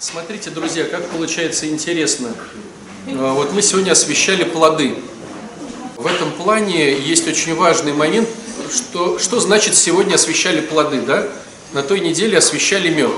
[0.00, 2.32] Смотрите, друзья, как получается интересно.
[3.08, 4.94] А, Вот мы сегодня освещали плоды.
[5.96, 8.28] В этом плане есть очень важный момент,
[8.72, 11.26] что, что значит сегодня освещали плоды, да?
[11.72, 13.10] На той неделе освещали мед.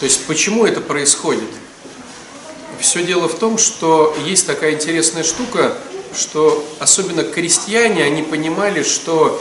[0.00, 1.48] То есть почему это происходит?
[2.80, 5.76] Все дело в том, что есть такая интересная штука,
[6.18, 9.40] что особенно крестьяне, они понимали, что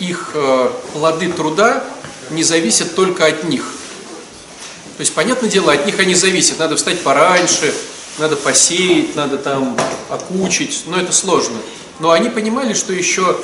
[0.00, 1.84] их э, плоды труда
[2.30, 3.64] не зависят только от них.
[4.96, 6.58] То есть, понятное дело, от них они зависят.
[6.58, 7.74] Надо встать пораньше,
[8.18, 9.76] надо посеять, надо там
[10.08, 11.56] окучить, но это сложно.
[11.98, 13.36] Но они понимали, что еще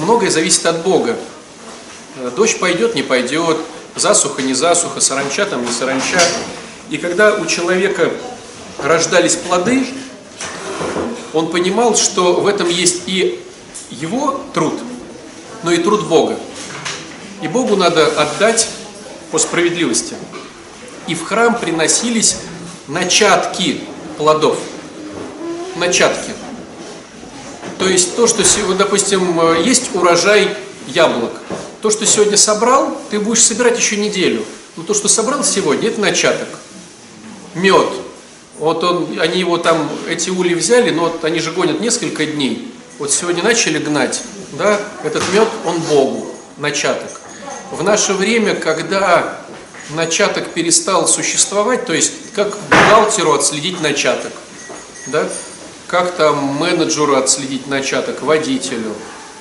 [0.00, 1.16] многое зависит от Бога.
[2.16, 3.56] Э, Дождь пойдет, не пойдет,
[3.96, 6.20] засуха, не засуха, саранча там, не саранча.
[6.90, 8.10] И когда у человека
[8.78, 9.86] рождались плоды,
[11.32, 13.40] он понимал, что в этом есть и
[13.90, 14.74] его труд,
[15.62, 16.38] но и труд Бога.
[17.40, 18.68] И Богу надо отдать
[19.30, 20.14] по справедливости.
[21.08, 22.36] И в храм приносились
[22.86, 23.80] начатки
[24.16, 24.58] плодов.
[25.76, 26.32] Начатки.
[27.78, 28.42] То есть то, что,
[28.74, 30.56] допустим, э, есть урожай
[30.86, 31.32] яблок.
[31.80, 34.44] То, что сегодня собрал, ты будешь собирать еще неделю.
[34.76, 36.48] Но то, что собрал сегодня, это начаток.
[37.54, 37.88] Мед.
[38.58, 42.74] Вот он, они его там, эти ули взяли, но вот они же гонят несколько дней.
[42.98, 44.20] Вот сегодня начали гнать,
[44.58, 47.20] да, этот мед, он Богу, начаток.
[47.70, 49.38] В наше время, когда
[49.90, 54.32] начаток перестал существовать, то есть как бухгалтеру отследить начаток,
[55.06, 55.28] да,
[55.86, 58.92] как там менеджеру отследить начаток, водителю,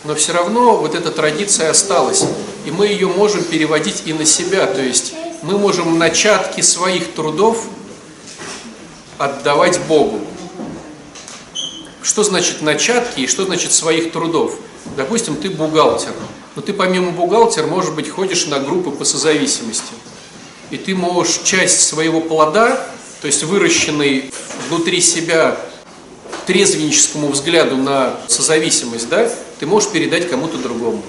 [0.03, 2.23] но все равно вот эта традиция осталась,
[2.66, 7.66] и мы ее можем переводить и на себя, то есть мы можем начатки своих трудов
[9.18, 10.22] отдавать Богу.
[12.02, 14.56] Что значит начатки и что значит своих трудов?
[14.95, 16.14] Допустим, ты бухгалтер,
[16.56, 19.92] но ты помимо бухгалтера, может быть, ходишь на группы по созависимости.
[20.70, 22.88] И ты можешь часть своего плода,
[23.22, 24.32] то есть выращенный
[24.70, 25.58] внутри себя
[26.46, 31.02] трезвенническому взгляду на созависимость, да, ты можешь передать кому-то другому.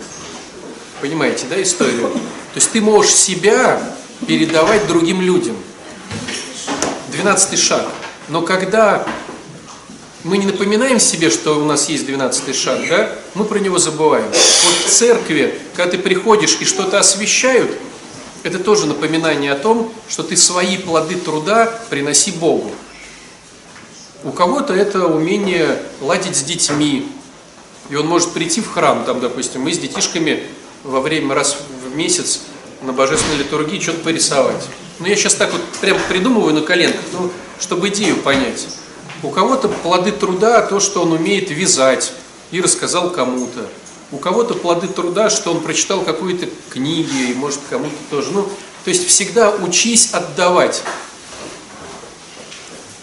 [1.01, 2.09] Понимаете, да, историю?
[2.09, 3.81] То есть ты можешь себя
[4.27, 5.57] передавать другим людям.
[7.13, 7.87] Двенадцатый шаг.
[8.29, 9.07] Но когда
[10.25, 14.27] мы не напоминаем себе, что у нас есть двенадцатый шаг, да, мы про него забываем.
[14.27, 17.71] Вот в церкви, когда ты приходишь и что-то освещают,
[18.43, 22.71] это тоже напоминание о том, что ты свои плоды труда приноси Богу.
[24.25, 27.09] У кого-то это умение ладить с детьми.
[27.91, 30.43] И он может прийти в храм, там, допустим, мы с детишками
[30.85, 32.41] во время раз в месяц
[32.83, 34.69] на божественной литургии что-то порисовать.
[34.99, 38.67] Ну, я сейчас так вот прям придумываю на коленках, ну, чтобы идею понять.
[39.23, 42.13] У кого-то плоды труда то, что он умеет вязать
[42.51, 43.69] и рассказал кому-то.
[44.11, 48.31] У кого-то плоды труда, что он прочитал какую-то книгу и может кому-то тоже.
[48.33, 48.43] Ну,
[48.85, 50.83] то есть всегда учись отдавать.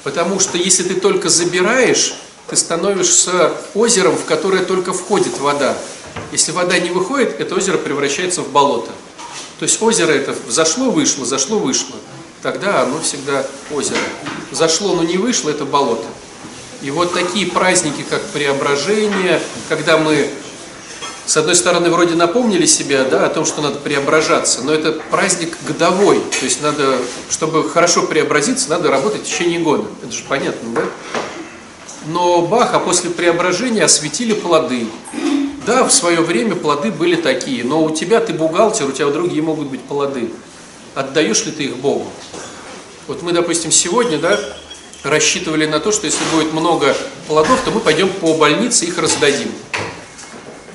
[0.03, 2.16] Потому что если ты только забираешь,
[2.47, 5.77] ты становишься озером, в которое только входит вода.
[6.31, 8.91] Если вода не выходит, это озеро превращается в болото.
[9.59, 11.95] То есть озеро это зашло, вышло, зашло, вышло.
[12.41, 13.97] Тогда оно всегда озеро.
[14.51, 16.05] Зашло, но не вышло, это болото.
[16.81, 20.29] И вот такие праздники, как преображение, когда мы,
[21.25, 25.58] с одной стороны, вроде напомнили себе да, о том, что надо преображаться, но это праздник
[25.68, 26.22] годовой.
[26.40, 26.97] То есть надо,
[27.31, 29.85] чтобы хорошо преобразиться, надо работать в течение года.
[30.03, 30.81] Это же понятно, да?
[32.08, 34.88] Но Бах, а после преображения осветили плоды.
[35.66, 39.41] Да, в свое время плоды были такие, но у тебя ты бухгалтер, у тебя другие
[39.41, 40.31] могут быть плоды.
[40.94, 42.06] Отдаешь ли ты их Богу?
[43.08, 44.40] Вот мы, допустим, сегодня, да,
[45.03, 46.96] рассчитывали на то, что если будет много
[47.28, 49.52] плодов, то мы пойдем по больнице их раздадим.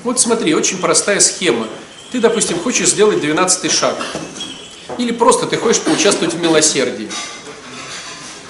[0.03, 1.67] Вот смотри, очень простая схема.
[2.11, 3.95] Ты, допустим, хочешь сделать 12 шаг.
[4.97, 7.09] Или просто ты хочешь поучаствовать в милосердии.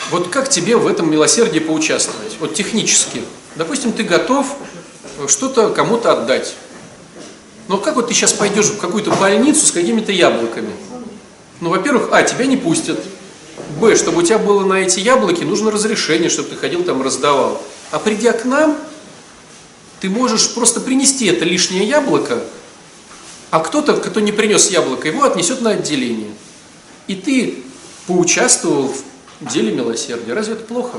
[0.10, 2.36] Вот как тебе в этом милосердии поучаствовать?
[2.40, 3.22] Вот технически.
[3.56, 4.48] Допустим, ты готов
[5.28, 6.56] что-то кому-то отдать.
[7.68, 10.72] Но как вот ты сейчас пойдешь в какую-то больницу с какими-то яблоками?
[11.60, 13.00] Ну, во-первых, а, тебя не пустят.
[13.80, 17.62] Б, чтобы у тебя было на эти яблоки, нужно разрешение, чтобы ты ходил там раздавал.
[17.92, 18.78] А придя к нам,
[20.02, 22.44] ты можешь просто принести это лишнее яблоко,
[23.52, 26.32] а кто-то, кто не принес яблоко, его отнесет на отделение.
[27.08, 27.60] И ты
[28.08, 28.94] поучаствовал
[29.40, 30.34] в деле милосердия.
[30.34, 30.98] Разве это плохо?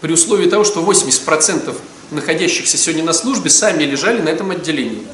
[0.00, 1.74] При условии того, что 80%
[2.10, 5.06] находящихся сегодня на службе сами лежали на этом отделении.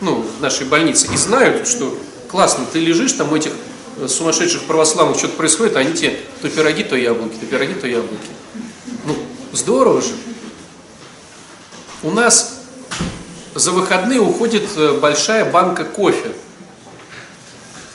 [0.00, 1.08] Ну, в нашей больнице.
[1.14, 1.96] И знают, что
[2.28, 3.52] классно, ты лежишь там у этих
[4.08, 8.28] сумасшедших православных, что-то происходит, а они тебе то пироги, то яблоки, то пироги, то яблоки.
[9.06, 9.16] Ну,
[9.52, 10.08] здорово же.
[12.04, 12.60] У нас
[13.54, 14.68] за выходные уходит
[15.00, 16.32] большая банка кофе.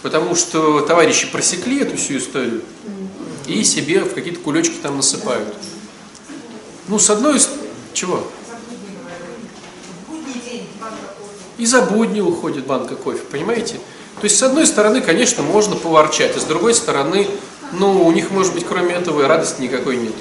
[0.01, 2.63] Потому что товарищи просекли эту всю историю.
[3.45, 5.47] и себе в какие-то кулечки там насыпают.
[6.87, 7.39] Ну, с одной...
[7.93, 8.25] Чего?
[11.59, 13.75] И за будни уходит банка кофе, понимаете?
[14.21, 17.27] То есть, с одной стороны, конечно, можно поворчать, а с другой стороны,
[17.73, 20.13] ну, у них, может быть, кроме этого и радости никакой нет.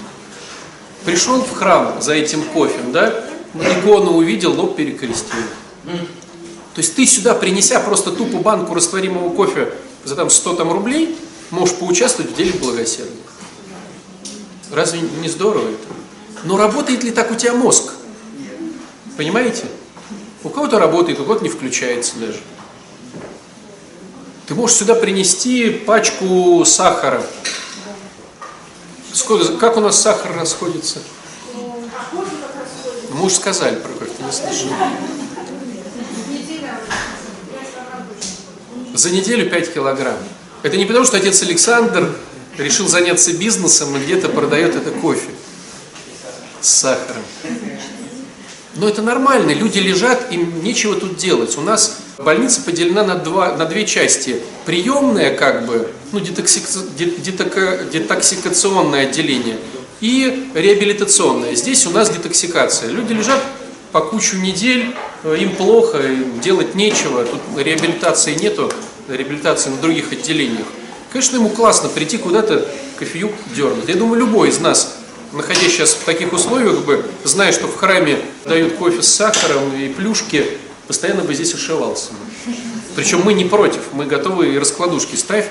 [1.04, 5.40] Пришел в храм за этим кофе, да, икону увидел, лоб перекрестил.
[6.74, 9.72] То есть ты сюда, принеся просто тупо банку растворимого кофе
[10.04, 11.16] за там 100 там, рублей,
[11.50, 13.16] можешь поучаствовать в деле благосердия.
[14.70, 15.88] Разве не здорово это?
[16.44, 17.94] Но работает ли так у тебя мозг?
[19.16, 19.64] Понимаете?
[20.44, 22.38] У кого-то работает, у кого-то не включается даже.
[24.46, 27.22] Ты можешь сюда принести пачку сахара.
[29.12, 31.00] Сколько, как у нас сахар расходится?
[33.18, 34.70] Мы уже сказали кофе, не слышал.
[38.94, 40.18] За неделю 5 килограмм.
[40.62, 42.14] Это не потому, что отец Александр
[42.56, 45.30] решил заняться бизнесом и где-то продает это кофе
[46.60, 47.24] с сахаром.
[48.76, 51.58] Но это нормально, люди лежат, им нечего тут делать.
[51.58, 54.40] У нас больница поделена на, два, на две части.
[54.64, 59.56] Приемная, как бы, ну, детоксик, детоксикационное отделение
[60.00, 61.54] и реабилитационное.
[61.54, 62.90] Здесь у нас детоксикация.
[62.90, 63.40] Люди лежат
[63.92, 68.70] по кучу недель, им плохо, им делать нечего, тут реабилитации нету,
[69.08, 70.66] реабилитации на других отделениях.
[71.10, 72.68] Конечно, ему классно прийти куда-то
[72.98, 73.88] кофеюк дернуть.
[73.88, 74.98] Я думаю, любой из нас
[75.32, 79.88] находясь сейчас в таких условиях бы, зная, что в храме дают кофе с сахаром и
[79.88, 82.10] плюшки, постоянно бы здесь ошивался.
[82.96, 85.46] Причем мы не против, мы готовы и раскладушки ставь,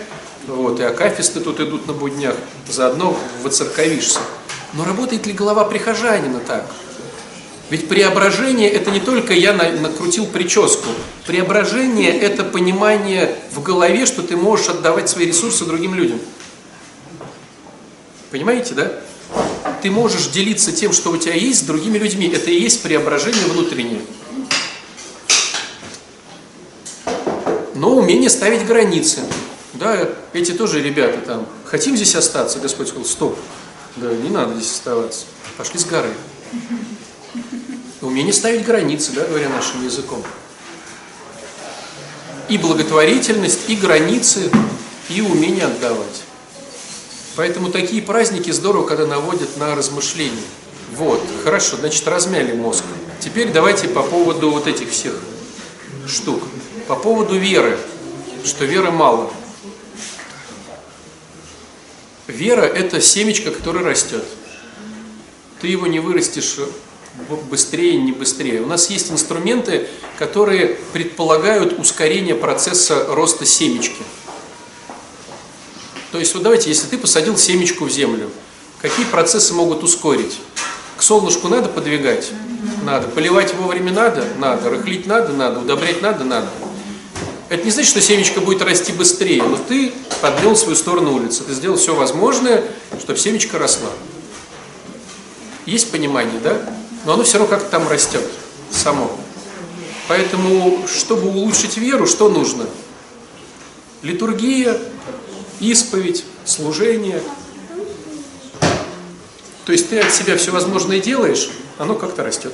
[0.48, 2.36] вот, и акафисты тут идут на буднях,
[2.68, 4.20] заодно воцерковишься.
[4.74, 6.66] Но работает ли голова прихожанина так?
[7.70, 10.88] Ведь преображение это не только я накрутил прическу.
[11.26, 16.20] Преображение это понимание в голове, что ты можешь отдавать свои ресурсы другим людям.
[18.32, 18.92] Понимаете, да?
[19.82, 22.28] ты можешь делиться тем, что у тебя есть, с другими людьми.
[22.28, 24.02] Это и есть преображение внутреннее.
[27.76, 29.20] Но умение ставить границы.
[29.74, 32.60] Да, эти тоже ребята там, хотим здесь остаться?
[32.60, 33.38] Господь сказал, стоп,
[33.98, 35.26] да, не надо здесь оставаться.
[35.58, 36.14] Пошли с горы.
[38.02, 40.24] Умение ставить границы, да, говоря нашим языком.
[42.48, 44.52] И благотворительность, и границы,
[45.10, 46.24] и умение отдавать.
[47.36, 50.44] Поэтому такие праздники здорово, когда наводят на размышления.
[50.96, 52.84] Вот, хорошо, значит, размяли мозг.
[53.20, 55.14] Теперь давайте по поводу вот этих всех
[56.08, 56.42] штук.
[56.88, 57.78] По поводу веры,
[58.46, 59.30] что веры мало.
[62.28, 64.24] Вера– это семечко, которое растет.
[65.62, 66.58] Ты его не вырастешь
[67.50, 68.62] быстрее, не быстрее.
[68.62, 69.88] У нас есть инструменты,
[70.20, 74.04] которые предполагают ускорение процесса роста семечки.
[76.12, 78.30] То есть вот давайте, если ты посадил семечку в землю,
[78.82, 80.40] какие процессы могут ускорить?
[80.98, 82.32] К солнышку надо подвигать?
[82.84, 83.08] Надо.
[83.08, 84.26] Поливать вовремя надо?
[84.38, 84.70] Надо.
[84.70, 85.32] Рыхлить надо?
[85.32, 85.60] Надо.
[85.60, 86.24] Удобрять надо?
[86.24, 86.50] Надо.
[87.50, 91.44] Это не значит, что семечко будет расти быстрее, но ты подвел свою сторону улицы.
[91.44, 92.64] Ты сделал все возможное,
[93.00, 93.90] чтобы семечко росла.
[95.66, 96.62] Есть понимание, да?
[97.06, 98.24] Но оно все равно как-то там растет
[98.70, 99.10] само.
[100.10, 102.66] Поэтому, чтобы улучшить веру, что нужно?
[104.02, 104.78] Литургия,
[105.60, 107.22] исповедь, служение.
[109.66, 112.54] То есть ты от себя все возможное делаешь, оно как-то растет.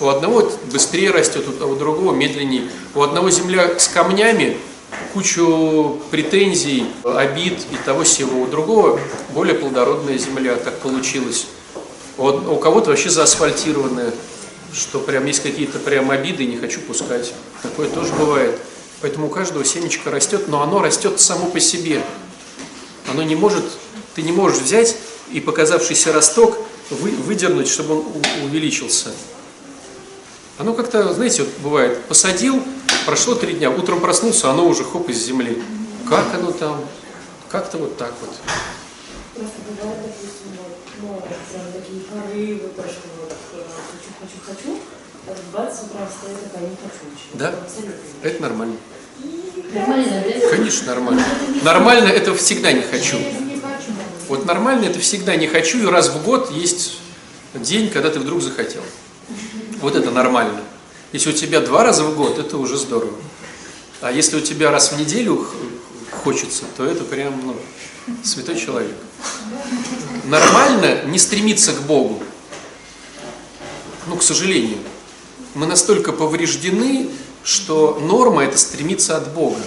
[0.00, 2.70] У одного быстрее растет, у другого медленнее.
[2.94, 4.56] У одного земля с камнями,
[5.12, 8.42] кучу претензий, обид и того всего.
[8.42, 9.00] У другого
[9.34, 11.48] более плодородная земля, так получилось.
[12.16, 14.12] У кого-то вообще заасфальтированная,
[14.72, 17.32] что прям есть какие-то прям обиды, не хочу пускать.
[17.62, 18.58] Такое тоже бывает.
[19.00, 22.02] Поэтому у каждого семечко растет, но оно растет само по себе.
[23.10, 23.64] Оно не может,
[24.14, 24.96] ты не можешь взять
[25.32, 26.56] и показавшийся росток
[26.90, 29.10] вы, выдернуть, чтобы он увеличился.
[30.58, 32.60] Оно как-то, знаете, вот бывает, посадил,
[33.06, 35.62] прошло три дня, утром проснулся, оно уже хоп из земли.
[36.08, 36.84] Как оно там?
[37.48, 38.30] Как-то вот так вот.
[39.34, 41.22] Просто бывает, допустим, вот, ну,
[41.72, 43.32] такие порывы, то, что вот
[44.20, 44.80] хочу, хочу, хочу,
[47.34, 47.54] да?
[48.22, 48.76] Это нормально.
[49.72, 51.24] Нормально, Конечно, нормально.
[51.62, 53.18] Нормально это всегда не хочу.
[54.28, 56.98] Вот нормально это всегда не хочу, и раз в год есть
[57.54, 58.82] день, когда ты вдруг захотел.
[59.80, 60.60] Вот это нормально.
[61.12, 63.14] Если у тебя два раза в год, это уже здорово.
[64.00, 65.46] А если у тебя раз в неделю
[66.22, 67.56] хочется, то это прям ну,
[68.22, 68.94] святой человек.
[70.24, 72.22] Нормально не стремиться к Богу.
[74.06, 74.78] Ну, к сожалению
[75.54, 77.10] мы настолько повреждены,
[77.42, 79.60] что норма это стремиться от Бога.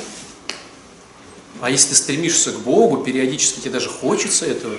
[1.60, 4.76] А если ты стремишься к Богу, периодически тебе даже хочется этого,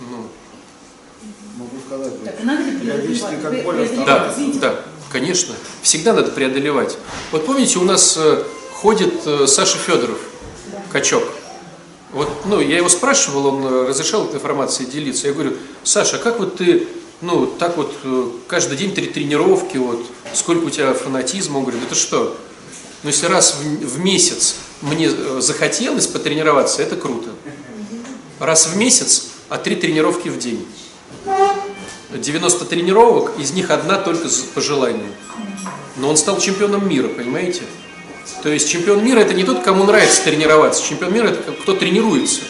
[0.00, 0.28] ну,
[2.24, 3.64] Так, надо ли Периодически преодолевать?
[3.64, 5.54] как более да, да, конечно.
[5.82, 6.96] Всегда надо преодолевать.
[7.32, 10.18] Вот помните, у нас э, ходит э, Саша Федоров,
[10.90, 11.24] качок.
[12.12, 15.26] Вот, ну, я его спрашивал, он э, разрешал этой информацией делиться.
[15.28, 16.88] Я говорю, Саша, а как вот ты,
[17.20, 17.94] ну, так вот,
[18.46, 21.58] каждый день три тренировки, вот, сколько у тебя фанатизма?
[21.58, 22.36] Он говорит, это что?
[23.02, 25.10] Ну, если раз в, в месяц мне
[25.40, 27.30] захотелось потренироваться, это круто.
[28.38, 30.66] Раз в месяц, а три тренировки в день.
[32.10, 35.08] 90 тренировок, из них одна только по желанию.
[35.96, 37.62] Но он стал чемпионом мира, понимаете?
[38.42, 40.84] То есть чемпион мира это не тот, кому нравится тренироваться.
[40.86, 42.42] Чемпион мира это кто тренируется.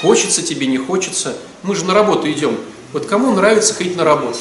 [0.00, 1.36] Хочется тебе, не хочется.
[1.62, 2.56] Мы же на работу идем.
[2.92, 4.38] Вот кому нравится ходить на работу?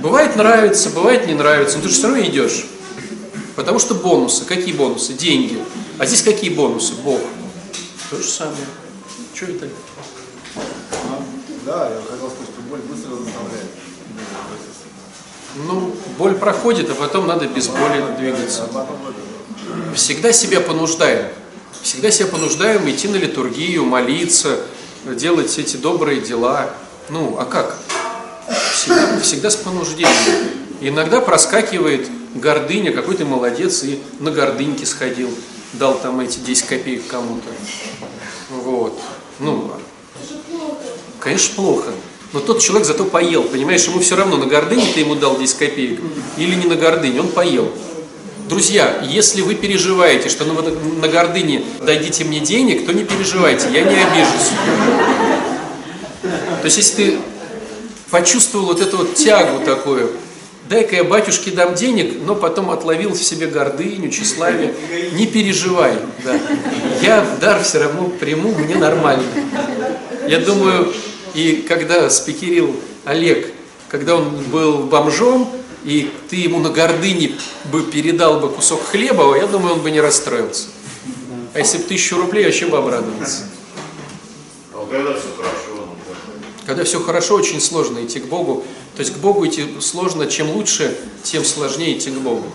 [0.00, 2.66] Бывает нравится, бывает не нравится, но ты же все равно идешь.
[3.54, 4.44] Потому что бонусы.
[4.44, 5.12] Какие бонусы?
[5.12, 5.58] Деньги.
[5.98, 6.94] А здесь какие бонусы?
[6.94, 7.20] Бог.
[8.10, 8.56] То же самое.
[9.34, 9.68] Что это?
[11.64, 12.41] Да, я хотел сказать,
[12.72, 13.66] боль быстро заставляет.
[15.66, 18.66] Ну, боль проходит, а потом надо без боли двигаться.
[18.72, 21.28] А Всегда себя понуждаем.
[21.82, 24.60] Всегда себя понуждаем идти на литургию, молиться,
[25.04, 26.70] делать эти добрые дела.
[27.10, 27.76] Ну, а как?
[28.72, 30.48] Всегда, всегда с понуждением.
[30.80, 35.30] Иногда проскакивает гордыня, какой ты молодец, и на гордыньке сходил,
[35.74, 37.48] дал там эти 10 копеек кому-то.
[38.48, 38.98] Вот.
[39.40, 39.72] Ну,
[41.20, 41.90] конечно, плохо.
[42.32, 45.56] Но тот человек зато поел, понимаешь, ему все равно, на гордыне ты ему дал 10
[45.56, 46.00] копеек
[46.38, 47.70] или не на гордыне, он поел.
[48.48, 50.54] Друзья, если вы переживаете, что ну,
[51.00, 54.50] на гордыне дадите мне денег, то не переживайте, я не обижусь.
[56.22, 57.18] То есть, если ты
[58.10, 60.10] почувствовал вот эту вот тягу такую,
[60.68, 64.74] дай-ка я батюшке дам денег, но потом отловил в себе гордыню, тщеславие,
[65.12, 66.38] не переживай, да.
[67.02, 69.24] Я дар все равно приму, мне нормально.
[70.28, 70.92] Я думаю,
[71.34, 73.52] и когда спикерил Олег,
[73.88, 75.50] когда он был бомжом,
[75.84, 77.32] и ты ему на гордыне
[77.64, 80.68] бы передал бы кусок хлеба, я думаю, он бы не расстроился.
[81.54, 83.42] А если бы тысячу рублей, вообще бы обрадовался.
[84.72, 85.86] А когда все хорошо, ну,
[86.66, 88.64] Когда все хорошо, очень сложно идти к Богу.
[88.96, 92.46] То есть к Богу идти сложно, чем лучше, тем сложнее идти к Богу.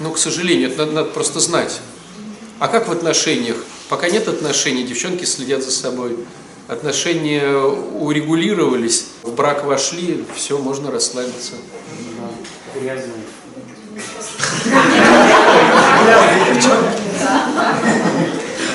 [0.00, 1.80] Ну, к сожалению, это надо, надо просто знать.
[2.58, 3.56] А как в отношениях?
[3.88, 6.16] Пока нет отношений, девчонки следят за собой.
[6.68, 11.54] Отношения урегулировались, в брак вошли, все, можно расслабиться.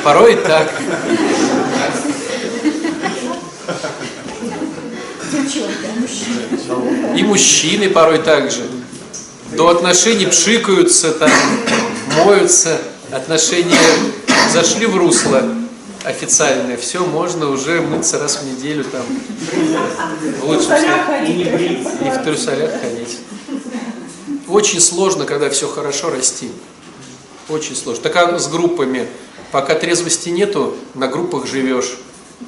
[0.03, 0.73] Порой так.
[7.15, 8.67] И мужчины порой так же.
[9.51, 11.29] До отношений пшикаются, там,
[12.25, 12.81] моются,
[13.11, 13.77] отношения
[14.51, 15.43] зашли в русло
[16.03, 19.03] официальное, все, можно уже мыться раз в неделю там.
[20.39, 21.03] В лучшем случае.
[21.05, 21.47] ходить.
[22.01, 23.17] И в трусолях ходить.
[24.47, 26.51] Очень сложно, когда все хорошо, расти.
[27.49, 28.03] Очень сложно.
[28.03, 29.07] Так а с группами.
[29.51, 31.97] Пока трезвости нету, на группах живешь.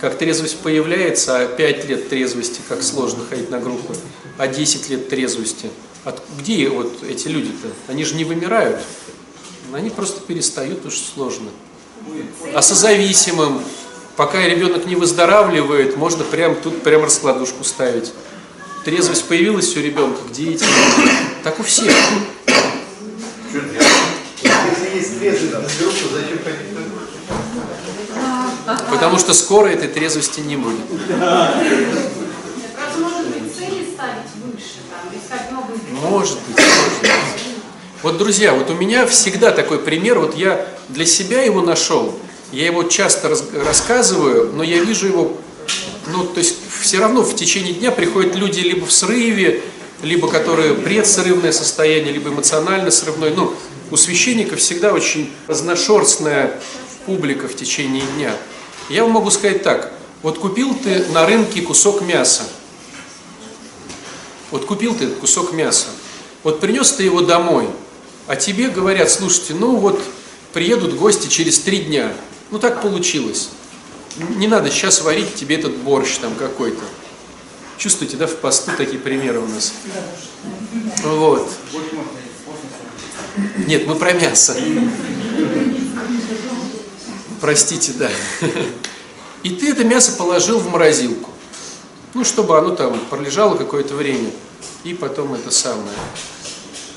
[0.02, 3.96] Как трезвость появляется, а 5 лет трезвости, как сложно ходить на группы,
[4.38, 5.70] а 10 лет трезвости.
[6.04, 7.70] От, где вот эти люди-то?
[7.88, 8.82] Они же не вымирают.
[9.74, 11.50] Они просто перестают, потому что сложно.
[12.54, 13.62] А созависимым,
[14.16, 18.14] пока ребенок не выздоравливает, можно прям тут прям раскладушку ставить.
[18.84, 20.66] Трезвость появилась у ребенка, где эти?
[21.44, 21.92] Так у всех.
[23.52, 25.20] Если есть
[26.12, 27.06] зачем ходить группу?
[28.92, 30.80] Потому что скоро этой трезвости не будет.
[36.02, 37.25] Может быть, может быть.
[38.06, 42.14] Вот, друзья, вот у меня всегда такой пример, вот я для себя его нашел,
[42.52, 45.36] я его часто раз- рассказываю, но я вижу его,
[46.14, 49.64] ну, то есть все равно в течение дня приходят люди либо в срыве,
[50.04, 53.32] либо которые предсрывное состояние, либо эмоционально срывной.
[53.32, 53.56] Ну,
[53.90, 56.62] у священника всегда очень разношерстная
[57.08, 58.36] публика в течение дня.
[58.88, 62.44] Я вам могу сказать так, вот купил ты на рынке кусок мяса,
[64.52, 65.88] вот купил ты кусок мяса,
[66.44, 67.68] вот принес ты его домой,
[68.28, 70.02] а тебе говорят, слушайте, ну вот
[70.54, 72.14] приедут гости через три дня.
[72.52, 73.50] Ну так получилось.
[74.18, 76.84] Не надо сейчас варить тебе этот борщ там какой-то.
[77.78, 79.74] Чувствуете, да, в посту такие примеры у нас.
[81.04, 81.52] Вот.
[83.68, 84.56] Нет, мы про мясо.
[87.42, 88.10] Простите, да.
[89.44, 91.30] И ты это мясо положил в морозилку.
[92.14, 94.32] Ну, чтобы оно там пролежало какое-то время.
[94.86, 95.84] И потом это самое.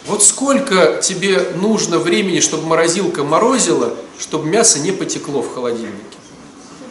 [0.09, 5.95] Вот сколько тебе нужно времени, чтобы морозилка морозила, чтобы мясо не потекло в холодильнике?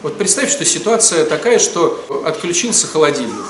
[0.02, 3.44] Вот представь, что ситуация такая, что отключился холодильник,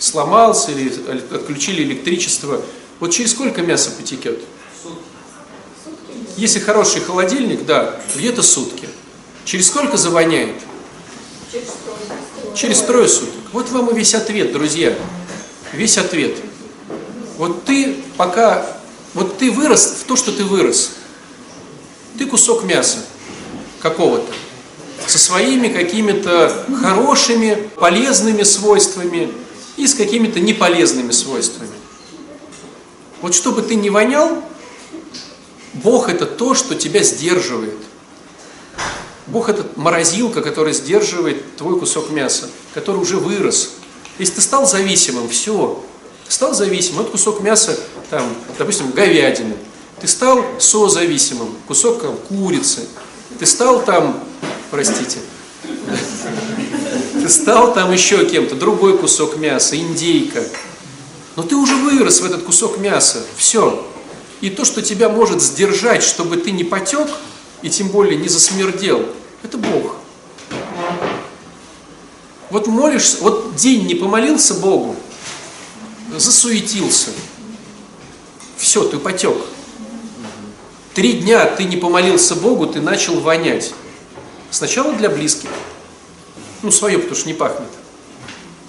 [0.00, 0.92] сломался или
[1.30, 2.60] отключили электричество.
[2.98, 4.40] Вот через сколько мясо потекет?
[6.36, 8.88] Если хороший холодильник, да, где-то сутки.
[9.44, 10.56] Через сколько завоняет?
[12.56, 13.34] Через трое суток.
[13.52, 14.92] Вот вам и весь ответ, друзья.
[15.72, 16.36] Весь ответ.
[17.38, 18.66] Вот ты пока,
[19.14, 20.90] вот ты вырос в то, что ты вырос.
[22.18, 22.98] Ты кусок мяса
[23.80, 24.32] какого-то
[25.06, 29.32] со своими какими-то хорошими, полезными свойствами
[29.76, 31.70] и с какими-то неполезными свойствами.
[33.20, 34.42] Вот чтобы ты не вонял,
[35.74, 37.76] Бог это то, что тебя сдерживает.
[39.26, 43.70] Бог это морозилка, которая сдерживает твой кусок мяса, который уже вырос.
[44.18, 45.82] Если ты стал зависимым, все,
[46.28, 47.78] стал зависимым, вот кусок мяса,
[48.10, 49.54] там, допустим, говядины,
[50.00, 52.86] ты стал созависимым, кусок там, курицы,
[53.38, 54.22] ты стал там,
[54.70, 55.18] простите,
[57.12, 60.44] ты стал там еще кем-то, другой кусок мяса, индейка,
[61.36, 63.86] но ты уже вырос в этот кусок мяса, все.
[64.40, 67.08] И то, что тебя может сдержать, чтобы ты не потек,
[67.62, 69.06] и тем более не засмердел,
[69.42, 69.96] это Бог.
[72.50, 74.96] Вот молишься, вот день не помолился Богу,
[76.14, 77.10] засуетился,
[78.56, 79.36] все, ты потек.
[80.94, 83.74] Три дня ты не помолился Богу, ты начал вонять.
[84.50, 85.50] Сначала для близких,
[86.62, 87.68] ну свое, потому что не пахнет.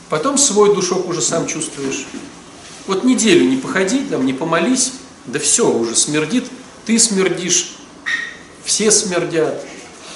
[0.09, 2.05] Потом свой душок уже сам чувствуешь.
[2.87, 4.93] Вот неделю не походи, там, не помолись,
[5.25, 6.45] да все, уже смердит,
[6.85, 7.75] ты смердишь,
[8.63, 9.63] все смердят,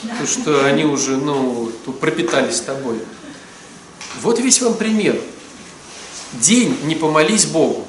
[0.02, 3.00] потому что они уже, ну, пропитались тобой.
[4.22, 5.20] Вот весь вам пример.
[6.34, 7.88] День не помолись Богу.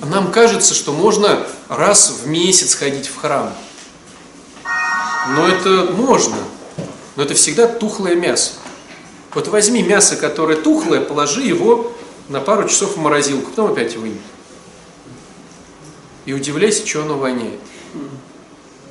[0.00, 3.52] Нам кажется, что можно раз в месяц ходить в храм.
[5.30, 6.36] Но это можно.
[7.16, 8.52] Но это всегда тухлое мясо.
[9.34, 11.92] Вот возьми мясо, которое тухлое, положи его
[12.28, 14.18] на пару часов в морозилку, потом опять вынь.
[16.26, 17.60] И удивляйся, что оно воняет.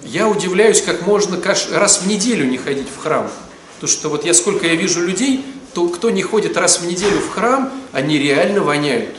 [0.04, 1.42] Я удивляюсь, как можно
[1.72, 3.30] раз в неделю не ходить в храм.
[3.76, 7.20] Потому что вот я сколько я вижу людей, то кто не ходит раз в неделю
[7.20, 9.16] в храм, они реально воняют.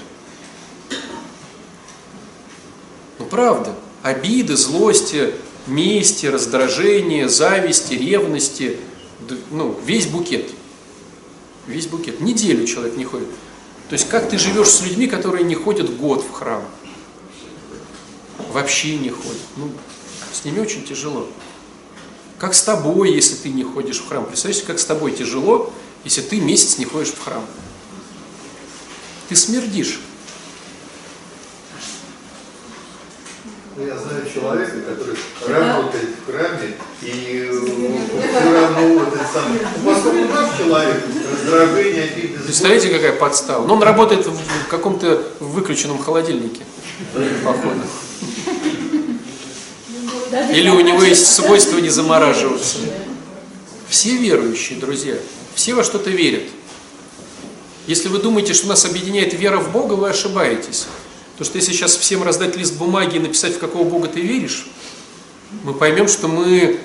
[3.16, 5.35] Ну правда, обиды, злости,
[5.67, 8.79] мести, раздражения, зависти, ревности,
[9.51, 10.51] ну, весь букет.
[11.67, 12.21] Весь букет.
[12.21, 13.29] Неделю человек не ходит.
[13.89, 16.65] То есть как ты живешь с людьми, которые не ходят год в храм?
[18.53, 19.41] Вообще не ходят.
[19.57, 19.71] Ну,
[20.33, 21.29] с ними очень тяжело.
[22.39, 24.27] Как с тобой, если ты не ходишь в храм?
[24.27, 25.73] Представляешь, как с тобой тяжело,
[26.05, 27.45] если ты месяц не ходишь в храм?
[29.29, 30.01] Ты смердишь.
[33.79, 39.61] Ну, я знаю человека, который работает в храме, и все равно вот это самое.
[39.85, 43.67] Поскольку наш человек, раздражение, обиды, Представляете, какая подстава?
[43.67, 46.63] Но он работает в каком-то выключенном холодильнике,
[47.45, 47.83] походу.
[50.53, 52.79] Или у него есть свойство не замораживаться.
[53.91, 55.17] Все верующие, друзья,
[55.55, 56.45] все во что-то верят.
[57.87, 60.87] Если вы думаете, что нас объединяет вера в Бога, вы ошибаетесь.
[61.37, 64.67] Потому что если сейчас всем раздать лист бумаги и написать, в какого Бога ты веришь,
[65.65, 66.81] мы поймем, что мы,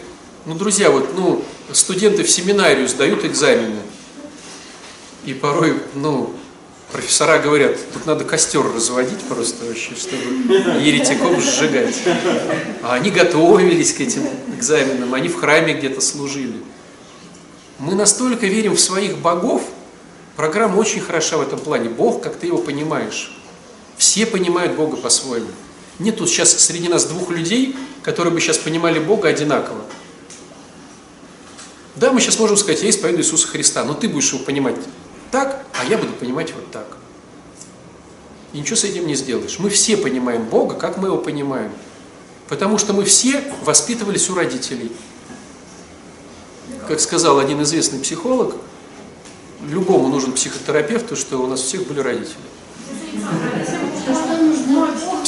[0.46, 3.80] ну, друзья, вот, ну, студенты в семинарию сдают экзамены.
[5.24, 6.34] И порой, ну,
[6.92, 10.22] профессора говорят, тут надо костер разводить просто вообще, чтобы
[10.82, 11.96] еретиков сжигать.
[12.84, 16.58] А они готовились к этим экзаменам, они в храме где-то служили.
[17.80, 19.64] Мы настолько верим в своих богов,
[20.36, 21.88] программа очень хороша в этом плане.
[21.88, 23.32] Бог, как ты его понимаешь.
[24.02, 25.50] Все понимают Бога по-своему.
[26.00, 29.80] Нет тут сейчас среди нас двух людей, которые бы сейчас понимали Бога одинаково.
[31.98, 34.76] Да, мы сейчас можем сказать, я исповедую Иисуса Христа, но ты будешь его понимать
[35.30, 36.98] так, а я буду понимать вот так.
[38.54, 39.60] И ничего с этим не сделаешь.
[39.60, 41.72] Мы все понимаем Бога, как мы его понимаем.
[42.50, 44.92] Потому что мы все воспитывались у родителей.
[46.88, 48.56] Как сказал один известный психолог,
[49.70, 52.40] любому нужен психотерапевт, что у нас всех были родители.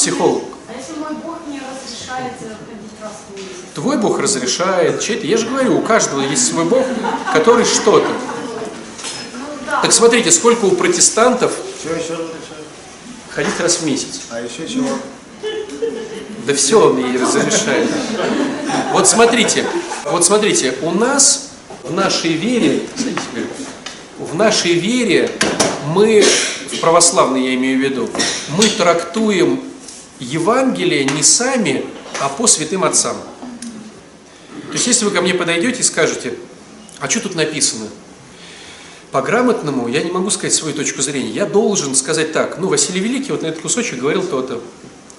[0.03, 0.43] Психолог.
[0.67, 3.71] А если мой Бог мне разрешает ходить раз в месяц?
[3.73, 5.25] Твой Бог разрешает, чей-то.
[5.25, 6.85] Я же говорю, у каждого есть свой Бог,
[7.31, 8.09] который что-то.
[8.09, 9.45] Ну.
[9.81, 11.53] Так смотрите, сколько у протестантов
[11.85, 12.33] еще разрешает?
[13.29, 14.19] ходить раз в месяц.
[14.29, 14.89] А еще чего?
[16.45, 17.89] Да все он ей разрешает.
[18.91, 19.65] Вот смотрите,
[20.03, 22.81] вот смотрите, у нас в нашей вере,
[24.19, 25.31] в нашей вере
[25.95, 26.25] мы
[26.73, 28.09] в православные я имею в виду,
[28.57, 29.63] мы трактуем
[30.19, 31.85] Евангелие не сами,
[32.19, 33.17] а по святым отцам.
[34.67, 36.35] То есть, если вы ко мне подойдете и скажете,
[36.99, 37.87] а что тут написано?
[39.11, 41.29] По-грамотному я не могу сказать свою точку зрения.
[41.29, 44.61] Я должен сказать так, ну, Василий Великий вот на этот кусочек говорил то-то,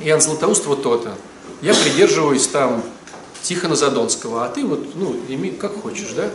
[0.00, 1.16] Иоанн Златоуст вот то-то.
[1.62, 2.82] Я придерживаюсь там
[3.42, 6.30] Тихона Задонского, а ты вот, ну, ими как хочешь, да?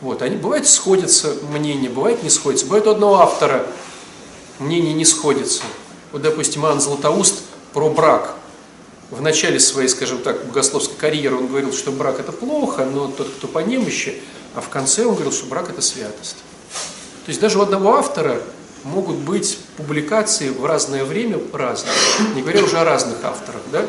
[0.00, 2.66] Вот, они, бывает, сходятся мнения, бывает, не сходятся.
[2.66, 3.66] Бывает, у одного автора
[4.60, 5.62] мнение не сходится.
[6.12, 7.34] Вот, допустим, Иоанн Златоуст
[7.72, 8.36] про брак.
[9.10, 13.28] В начале своей, скажем так, богословской карьеры он говорил, что брак это плохо, но тот,
[13.28, 14.20] кто по немощи,
[14.54, 16.36] а в конце он говорил, что брак это святость.
[17.24, 18.40] То есть даже у одного автора
[18.84, 21.92] могут быть публикации в разное время разные,
[22.34, 23.84] не говоря уже о разных авторах, да?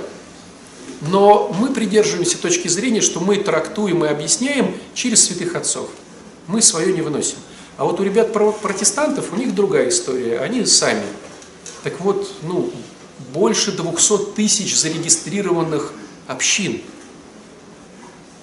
[1.02, 5.90] Но мы придерживаемся точки зрения, что мы трактуем и объясняем через святых отцов.
[6.48, 7.38] Мы свое не выносим.
[7.78, 11.06] А вот у ребят протестантов, у них другая история, они сами.
[11.84, 12.72] Так вот, ну,
[13.34, 15.94] больше 200 тысяч зарегистрированных
[16.28, 16.82] общин.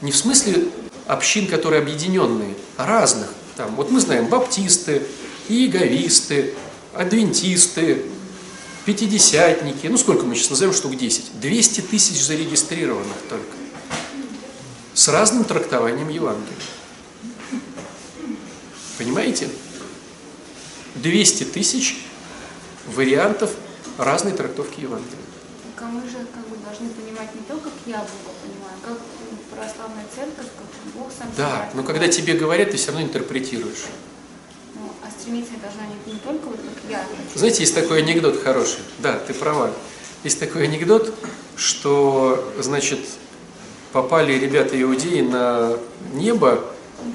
[0.01, 0.69] Не в смысле
[1.07, 3.29] общин, которые объединенные, а разных.
[3.57, 5.03] Там, вот мы знаем баптисты,
[5.49, 6.55] иеговисты,
[6.95, 8.05] адвентисты,
[8.85, 13.45] пятидесятники, ну сколько мы сейчас назовем, штук 10, 200 тысяч зарегистрированных только,
[14.95, 16.57] с разным трактованием Евангелия.
[18.97, 19.49] Понимаете?
[20.97, 21.99] 200 тысяч
[22.87, 23.51] вариантов
[23.99, 25.19] разной трактовки Евангелия.
[25.75, 28.89] Так а мы же как бы должны понимать не то, как я Бога понимаю, а
[28.89, 28.99] как
[29.51, 33.87] православная церковь, как Бог сам Да, себя но когда тебе говорят, ты все равно интерпретируешь.
[34.75, 37.05] Ну, а стремиться я должна не, не только вот как я.
[37.35, 38.81] Знаете, есть такой анекдот хороший.
[38.99, 39.71] Да, ты права.
[40.25, 41.15] Есть такой анекдот,
[41.57, 43.01] что, значит,
[43.93, 45.77] попали ребята иудеи на
[46.13, 46.65] небо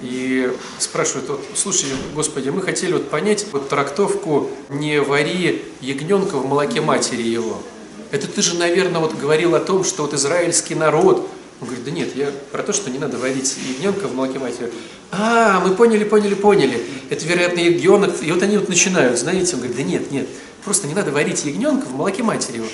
[0.02, 6.46] и спрашивают, вот, слушай, Господи, мы хотели вот понять вот трактовку «не вари ягненка в
[6.46, 7.62] молоке матери его».
[8.12, 11.28] Это ты же, наверное, вот говорил о том, что вот израильский народ,
[11.60, 14.72] он говорит, да нет, я про то, что не надо варить ягненка в молоке матери.
[15.12, 16.82] А, мы поняли, поняли, поняли.
[17.10, 18.22] Это, вероятно, ягненок.
[18.22, 20.28] И вот они вот начинают, знаете, он говорит, да нет, нет,
[20.64, 22.68] просто не надо варить ягненка в молоке матери его.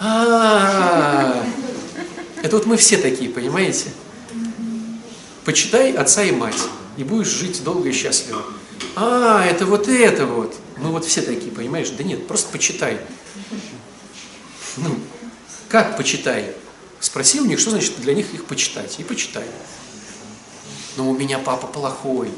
[0.00, 1.44] А,
[2.42, 3.86] это вот мы все такие, понимаете?
[5.48, 6.60] Почитай отца и мать,
[6.98, 8.42] и будешь жить долго и счастливо.
[8.94, 10.54] А, это вот это вот.
[10.76, 11.88] Мы вот все такие, понимаешь?
[11.88, 13.00] Да нет, просто почитай.
[14.76, 14.94] Ну,
[15.70, 16.52] как почитай?
[17.00, 19.00] Спроси у них, что значит для них их почитать.
[19.00, 19.46] И почитай.
[20.98, 22.30] Но у меня папа плохой.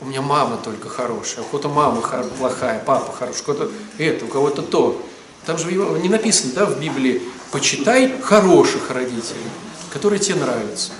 [0.00, 2.00] У меня мама только хорошая, у кого-то мама
[2.38, 5.06] плохая, папа хороший, у кого-то это, у кого-то то.
[5.44, 9.50] Там же не написано, да, в Библии, почитай хороших родителей
[9.94, 10.90] которые тебе нравятся.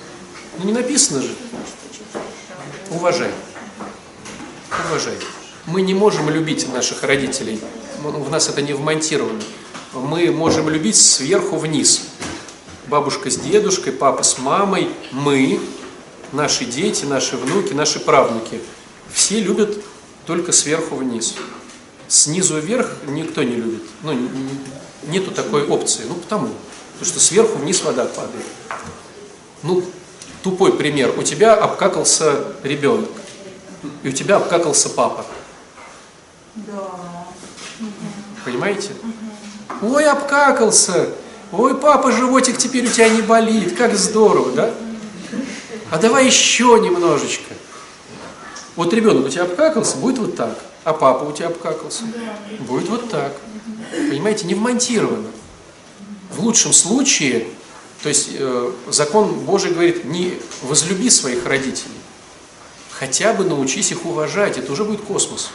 [0.57, 1.35] Ну не написано же.
[2.91, 3.31] Уважай.
[4.89, 5.17] Уважай.
[5.67, 7.61] Мы не можем любить наших родителей.
[8.01, 9.43] В нас это не вмонтировано.
[9.95, 12.03] Мы можем любить сверху вниз.
[12.87, 15.59] Бабушка с дедушкой, папа с мамой, мы,
[16.33, 18.61] наши дети, наши внуки, наши правнуки.
[19.13, 19.77] Все любят
[20.25, 21.35] только сверху вниз.
[22.07, 23.83] Снизу вверх никто не любит.
[24.03, 24.17] Ну,
[25.09, 26.03] нету такой опции.
[26.09, 26.51] Ну, потому.
[26.95, 28.47] Потому что сверху вниз вода падает.
[29.63, 29.83] Ну,
[30.43, 31.13] тупой пример.
[31.19, 33.11] У тебя обкакался ребенок,
[34.03, 35.25] и у тебя обкакался папа.
[36.55, 36.91] Да.
[38.45, 38.91] Понимаете?
[39.83, 41.11] Ой, обкакался.
[41.51, 43.77] Ой, папа, животик теперь у тебя не болит.
[43.77, 44.71] Как здорово, да?
[45.91, 47.55] А давай еще немножечко.
[48.77, 50.59] Вот ребенок у тебя обкакался, будет вот так.
[50.85, 52.03] А папа у тебя обкакался,
[52.61, 53.33] будет вот так.
[53.91, 55.29] Понимаете, не вмонтировано.
[56.31, 57.47] В лучшем случае
[58.05, 61.95] то есть э, закон Божий говорит, не возлюби своих родителей,
[62.91, 65.49] хотя бы научись их уважать, это уже будет космос.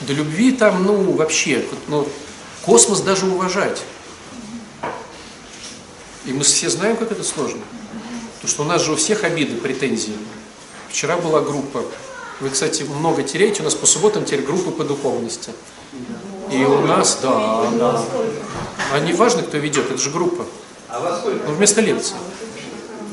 [0.00, 2.08] До любви там, ну, вообще, ну,
[2.62, 3.82] космос даже уважать.
[6.24, 7.60] И мы все знаем, как это сложно.
[8.36, 10.16] Потому что у нас же у всех обиды, претензии.
[10.88, 11.84] Вчера была группа.
[12.40, 13.60] Вы, кстати, много теряете.
[13.60, 15.52] У нас по субботам теперь группы по духовности.
[16.52, 18.02] И у нас, да, да.
[18.92, 20.44] А не важно, кто ведет, это же группа.
[20.88, 21.46] А во сколько?
[21.46, 22.16] Ну, вместо лекции.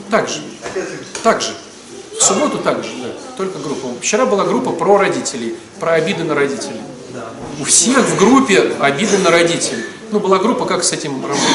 [0.09, 0.41] Так же.
[1.23, 1.53] Так же.
[2.19, 3.09] В субботу так же, да.
[3.37, 3.89] Только группа.
[4.01, 6.81] Вчера была группа про родителей, про обиды на родителей.
[7.59, 9.83] У всех в группе обиды на родителей.
[10.11, 11.45] Ну, была группа, как с этим работать.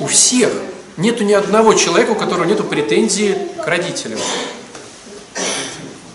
[0.00, 0.50] У всех.
[0.96, 4.18] Нету ни одного человека, у которого нету претензии к родителям.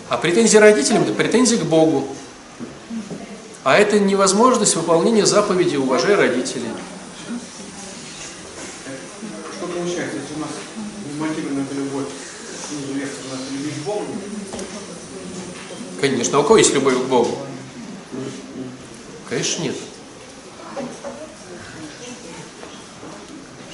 [0.08, 2.06] А претензии родителям– это претензии к Богу.
[3.66, 6.68] А это невозможность выполнения заповеди «Уважай родителей».
[9.58, 10.50] Что получается, если у нас
[11.04, 12.06] не мотивирована эта любовь
[12.68, 14.04] снизу вверх, у нас любишь Бога,
[16.00, 16.38] Конечно.
[16.38, 17.36] А у кого есть любовь к Богу?
[19.28, 19.74] Конечно, нет.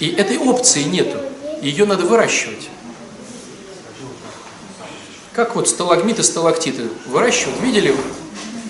[0.01, 1.19] И этой опции нету.
[1.61, 2.71] Ее надо выращивать.
[5.35, 7.61] Как вот сталагмиты, сталактиты выращивают.
[7.61, 7.95] Видели,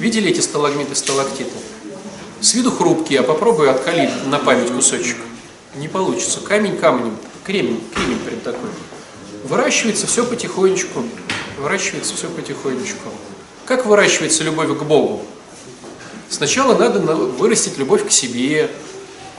[0.02, 1.52] видели эти сталагмиты, сталактиты?
[2.40, 5.16] С виду хрупкие, а попробуй откали на память кусочек.
[5.76, 6.40] Не получится.
[6.40, 7.16] Камень камнем.
[7.44, 8.68] Кремень, кремень прям такой.
[9.44, 11.04] Выращивается все потихонечку.
[11.58, 13.08] Выращивается все потихонечку.
[13.64, 15.24] Как выращивается любовь к Богу?
[16.28, 18.70] Сначала надо на- вырастить любовь к себе.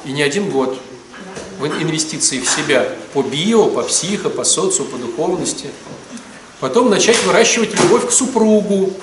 [0.05, 0.77] И не один год.
[1.59, 2.87] В инвестиции в себя.
[3.13, 5.67] По био, по психо, по социу, по духовности.
[6.61, 8.93] Потом начать выращивать любовь к супругу,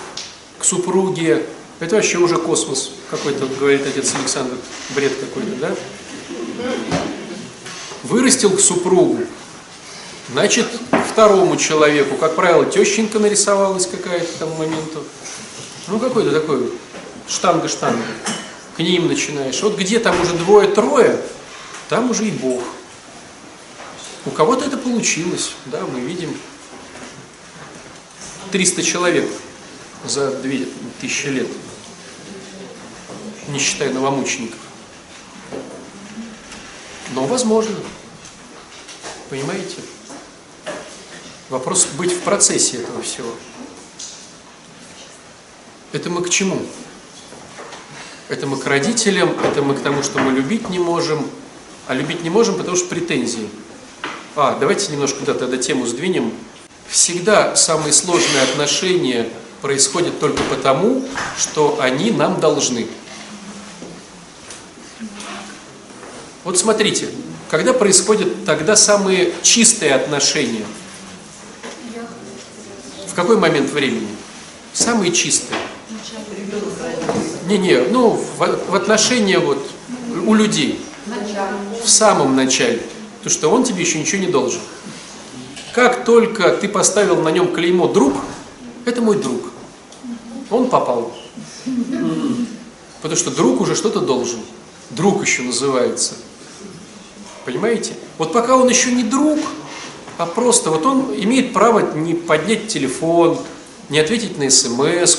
[0.61, 1.47] к супруге.
[1.81, 4.57] Это вообще уже космос какой-то, говорит отец Александр.
[4.95, 5.75] Бред какой-то, да?
[8.05, 9.25] Вырастил к супругу.
[10.31, 10.67] Значит,
[11.11, 15.03] второму человеку, как правило, тещенька нарисовалась какая-то там моменту.
[15.89, 16.71] Ну, какой-то такой
[17.27, 18.05] штанга-штанга.
[18.77, 19.61] К ним начинаешь.
[19.63, 21.21] Вот где там уже двое-трое,
[21.89, 22.63] там уже и Бог.
[24.27, 26.37] У кого-то это получилось, да, мы видим.
[28.53, 29.29] 300 человек
[30.05, 31.49] за 2000 лет,
[33.49, 34.59] не считая новомучеников.
[37.15, 37.77] Но возможно.
[39.29, 39.77] Понимаете?
[41.49, 43.33] Вопрос быть в процессе этого всего.
[45.93, 46.65] Это мы к чему?
[48.29, 51.29] Это мы к родителям, это мы к тому, что мы любить не можем,
[51.89, 53.49] а любить не можем, потому что претензии.
[54.37, 56.33] А, давайте немножко да, тогда тему сдвинем.
[56.89, 59.29] Всегда самые сложные отношения
[59.61, 61.05] происходят только потому,
[61.39, 62.87] что они нам должны.
[66.45, 67.09] Вот смотрите,
[67.51, 70.65] когда происходят тогда самые чистые отношения?
[73.07, 74.09] В какой момент времени?
[74.73, 75.59] Самые чистые.
[77.47, 79.69] Не-не, ну, в, в отношении вот
[80.27, 80.81] у людей.
[81.85, 82.83] В самом начале.
[83.19, 84.61] Потому что он тебе еще ничего не должен.
[85.75, 88.15] Как только ты поставил на нем клеймо «друг»,
[88.85, 89.43] это мой друг.
[90.51, 91.13] Он попал.
[93.03, 94.41] Потому что друг уже что-то должен.
[94.91, 96.15] Друг еще называется.
[97.45, 97.95] Понимаете?
[98.19, 99.39] Вот пока он еще не друг,
[100.19, 103.39] а просто вот он имеет право не поднять телефон,
[103.89, 105.19] не ответить на смс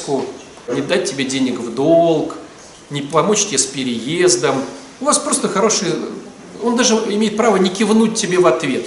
[0.68, 2.36] не дать тебе денег в долг,
[2.90, 4.64] не помочь тебе с переездом.
[5.00, 5.88] У вас просто хороший...
[6.62, 8.86] Он даже имеет право не кивнуть тебе в ответ.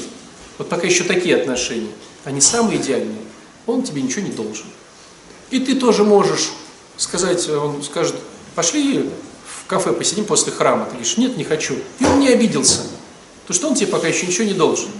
[0.59, 1.91] Вот пока еще такие отношения.
[2.25, 3.24] Они самые идеальные.
[3.67, 4.67] Он тебе ничего не должен.
[5.51, 6.53] И ты тоже можешь
[6.97, 8.17] сказать, он скажет,
[8.55, 9.11] пошли
[9.65, 10.85] в кафе посидим после храма.
[10.85, 11.75] Ты говоришь, нет, не хочу.
[11.99, 12.83] И он не обиделся.
[13.43, 14.91] Потому что он тебе пока еще ничего не должен.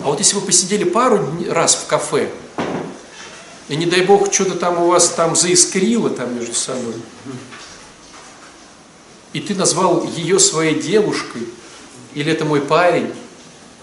[0.00, 2.30] А вот если вы посидели пару раз в кафе,
[3.68, 6.94] и не дай бог, что-то там у вас там заискрило там между собой,
[9.32, 11.46] и ты назвал ее своей девушкой,
[12.14, 13.10] или это мой парень,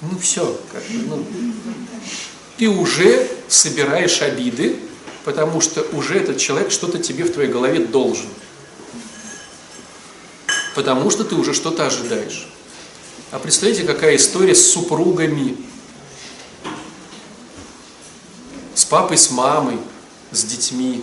[0.02, 1.26] ну все, как бы, ну,
[2.60, 4.78] ты уже собираешь обиды,
[5.24, 8.28] потому что уже этот человек что-то тебе в твоей голове должен.
[10.76, 12.50] Потому что ты уже что-то ожидаешь.
[13.32, 15.56] А представляете, какая история с супругами,
[18.76, 19.78] с папой, с мамой,
[20.32, 21.02] с детьми.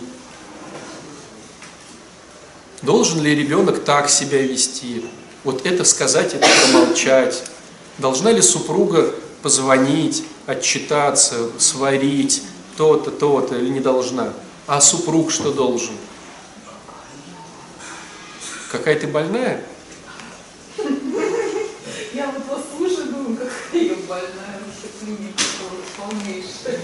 [2.83, 5.05] Должен ли ребенок так себя вести?
[5.43, 7.43] Вот это сказать, это промолчать.
[7.97, 12.41] Должна ли супруга позвонить, отчитаться, сварить
[12.75, 14.33] то-то, то-то или не должна?
[14.65, 15.93] А супруг что должен?
[18.71, 19.63] Какая ты больная?
[22.13, 25.43] Я вот вас слушаю, думаю, какая я больная, вообще клиника
[25.97, 26.79] полнейшая.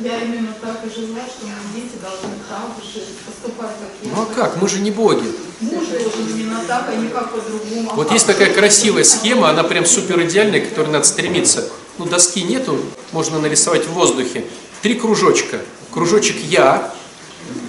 [0.00, 4.10] Я именно так и жила, что мои дети должны так же поступать, как я.
[4.14, 4.56] Ну а как?
[4.56, 5.26] Мы же не боги.
[5.60, 7.90] Муж должен именно так, а не как по-другому.
[7.90, 11.70] А Вот есть такая красивая схема, она прям супер идеальная, к которой надо стремиться.
[12.00, 12.78] Ну, доски нету,
[13.12, 14.46] можно нарисовать в воздухе.
[14.80, 15.60] Три кружочка.
[15.92, 16.94] Кружочек «я»,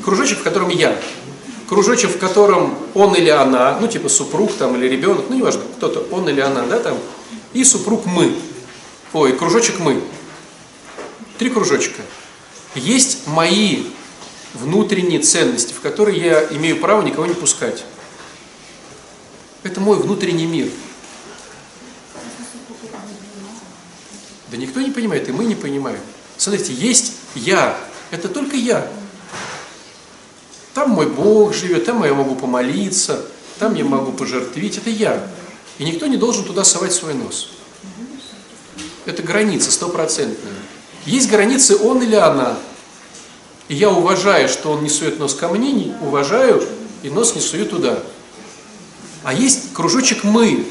[0.06, 0.98] кружочек, в котором «я»,
[1.68, 6.08] кружочек, в котором он или она, ну, типа супруг там или ребенок, ну, неважно, кто-то,
[6.12, 6.98] он или она, да, там,
[7.52, 8.34] и супруг «мы».
[9.12, 10.02] Ой, кружочек «мы».
[11.38, 12.02] Три кружочка.
[12.74, 13.84] Есть мои
[14.54, 17.84] внутренние ценности, в которые я имею право никого не пускать.
[19.64, 20.70] Это мой внутренний мир.
[24.52, 26.00] Да никто не понимает, и мы не понимаем.
[26.36, 27.78] Смотрите, есть я,
[28.12, 28.86] это только я.
[30.74, 33.26] Там мой Бог живет, там я могу помолиться,
[33.60, 35.26] там я могу пожертвить, это я.
[35.78, 37.52] И никто не должен туда совать свой нос.
[39.06, 40.54] Это граница стопроцентная.
[41.06, 42.58] Есть границы он или она.
[43.70, 46.62] И я уважаю, что он не сует нос ко мне, не уважаю
[47.04, 48.00] и нос не сую туда.
[49.24, 50.68] А есть кружочек «мы».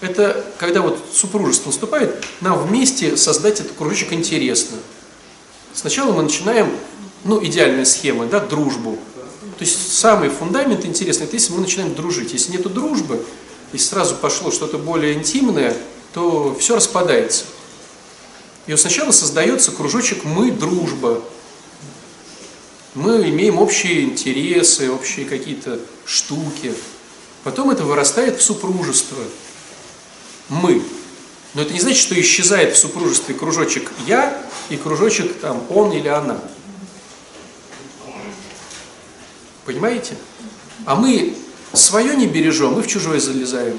[0.00, 4.76] Это когда вот супружество наступает, нам вместе создать этот кружочек интересно.
[5.72, 6.70] Сначала мы начинаем,
[7.24, 8.98] ну, идеальная схема, да, дружбу.
[9.58, 12.32] То есть самый фундамент интересный, это если мы начинаем дружить.
[12.32, 13.24] Если нет дружбы,
[13.72, 15.74] если сразу пошло что-то более интимное,
[16.12, 17.44] то все распадается.
[18.66, 21.22] И вот сначала создается кружочек «мы, дружба».
[22.94, 26.74] Мы имеем общие интересы, общие какие-то штуки.
[27.44, 29.18] Потом это вырастает в супружество.
[30.48, 30.82] Мы.
[31.54, 34.36] Но это не значит, что исчезает в супружестве кружочек «я»
[34.68, 36.38] и кружочек там «он» или «она».
[39.64, 40.16] Понимаете?
[40.84, 41.34] А мы
[41.72, 43.78] свое не бережем, мы в чужое залезаем.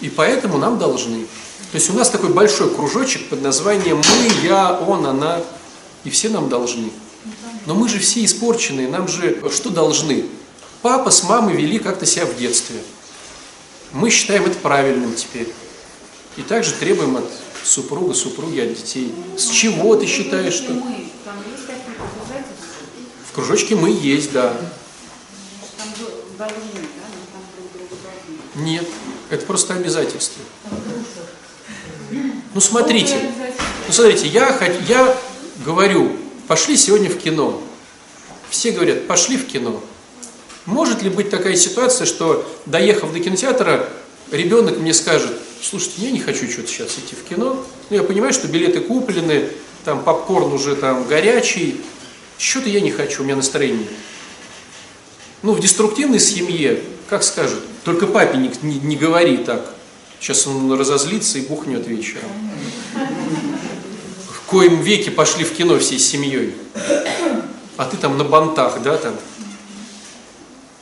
[0.00, 1.24] И поэтому нам должны.
[1.72, 5.40] То есть у нас такой большой кружочек под названием «мы», «я», «он», «она»,
[6.04, 6.90] и все нам должны.
[7.66, 10.26] Но мы же все испорченные, нам же что должны?
[10.82, 12.76] Папа с мамой вели как-то себя в детстве.
[13.94, 15.52] Мы считаем это правильным теперь.
[16.36, 17.30] И также требуем от
[17.62, 19.14] супруга, супруги, от детей.
[19.36, 20.72] С чего ты считаешь, что...
[23.30, 24.56] В кружочке мы есть, да.
[28.56, 28.86] Нет,
[29.30, 30.42] это просто обязательство.
[32.52, 33.30] Ну смотрите,
[33.86, 35.16] ну смотрите, я, я
[35.64, 36.16] говорю,
[36.48, 37.60] пошли сегодня в кино.
[38.50, 39.80] Все говорят, пошли в кино.
[40.66, 43.88] Может ли быть такая ситуация, что доехав до кинотеатра,
[44.30, 47.64] ребенок мне скажет, слушайте, я не хочу что-то сейчас идти в кино.
[47.90, 49.48] Ну, я понимаю, что билеты куплены,
[49.84, 51.80] там попкорн уже там горячий.
[52.38, 53.80] Что-то я не хочу, у меня настроение.
[53.80, 53.90] нет».
[55.44, 59.74] Ну, в деструктивной семье, как скажут, только папе не, не, не говори так.
[60.18, 62.30] Сейчас он разозлится и бухнет вечером.
[64.32, 66.54] В коем веке пошли в кино всей семьей.
[67.76, 69.14] А ты там на бантах, да, там.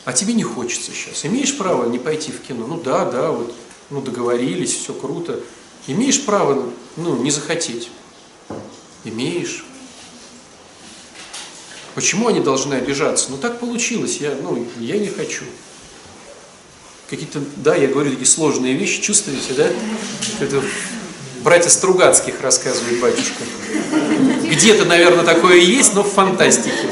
[0.04, 1.24] А тебе не хочется сейчас.
[1.24, 2.66] Имеешь право не пойти в кино?
[2.66, 3.54] Ну да, да, вот,
[3.90, 5.40] ну договорились, все круто.
[5.86, 7.90] Имеешь право, ну, не захотеть?
[9.04, 9.64] Имеешь.
[11.94, 13.30] Почему они должны обижаться?
[13.30, 15.44] Ну так получилось, я, ну, я не хочу.
[17.08, 19.68] Какие-то, да, я говорю такие сложные вещи, чувствуете, да?
[20.40, 20.62] Это
[21.44, 23.44] братья Стругацких рассказывает батюшка.
[24.50, 26.88] Где-то, наверное, такое есть, но в фантастике.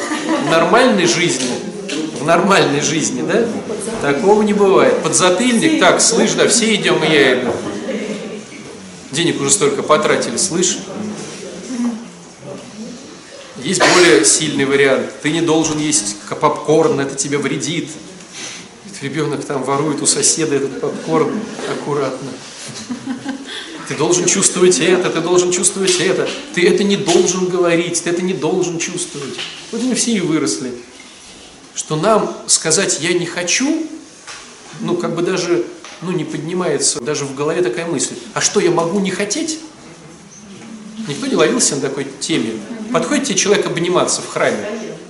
[0.46, 1.48] В нормальной жизни,
[2.20, 3.46] в нормальной жизни, да?
[4.02, 5.02] Такого не бывает.
[5.02, 7.52] Подзатыльник, так, слышь, да, все идем, и я иду.
[9.11, 10.78] Денег уже столько потратили, слышь?
[13.62, 15.11] Есть более сильный вариант.
[15.22, 17.88] Ты не должен есть попкорн, это тебе вредит.
[19.02, 21.33] Ребенок там ворует у соседа этот попкорн
[21.70, 22.28] аккуратно.
[23.88, 26.28] Ты должен чувствовать это, ты должен чувствовать это.
[26.54, 29.38] Ты это не должен говорить, ты это не должен чувствовать.
[29.72, 30.70] Вот мы все и выросли.
[31.74, 33.87] Что нам сказать «я не хочу»,
[34.80, 35.64] ну, как бы даже,
[36.02, 38.14] ну, не поднимается даже в голове такая мысль.
[38.35, 39.61] А что, я могу не хотеть?
[41.06, 42.52] Никто не ловился на такой теме.
[42.92, 44.64] Подходит тебе человек обниматься в храме,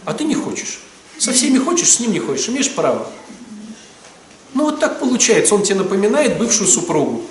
[0.04, 0.80] а ты не хочешь.
[1.18, 3.06] Со всеми хочешь, с ним не хочешь, имеешь право.
[4.54, 7.22] Ну вот так получается, он тебе напоминает бывшую супругу.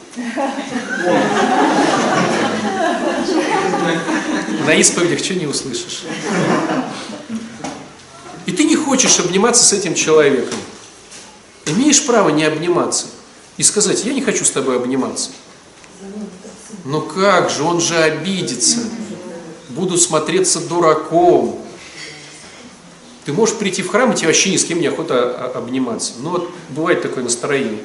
[4.65, 6.03] На исповедях что не услышишь.
[8.49, 10.57] И ты не хочешь обниматься с этим человеком.
[11.67, 13.05] Имеешь право не обниматься
[13.57, 15.29] и сказать, я не хочу с тобой обниматься.
[16.83, 18.79] Ну как же, он же обидится.
[19.69, 21.63] Буду смотреться дураком.
[23.23, 26.13] Ты можешь прийти в храм, и тебе вообще ни с кем не охота а- обниматься.
[26.17, 27.83] Ну вот бывает такое настроение.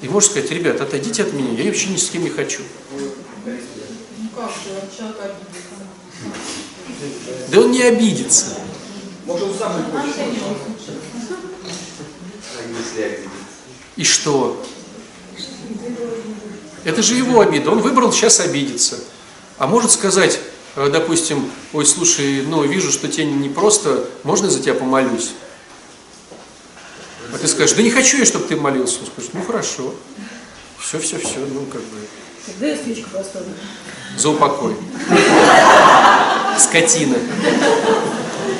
[0.00, 2.62] И можешь сказать, ребят, отойдите от меня, я вообще ни с кем не хочу.
[7.50, 8.56] Да он не обидится.
[9.26, 10.14] Может, он сам не хочет.
[12.96, 13.26] А?
[13.96, 14.64] И что?
[16.84, 17.72] Это же его обида.
[17.72, 19.00] Он выбрал сейчас обидеться.
[19.58, 20.38] А может сказать,
[20.76, 25.32] э, допустим, ой, слушай, ну, вижу, что тебе не просто, можно я за тебя помолюсь?
[27.32, 29.00] А ты скажешь, да не хочу я, чтобы ты молился.
[29.00, 29.94] Он скажет, ну, хорошо.
[30.78, 31.96] Все, все, все, ну, как бы,
[32.46, 33.52] Тогда я свечку поставлю.
[34.16, 34.76] за упокой.
[36.60, 37.16] Скотина.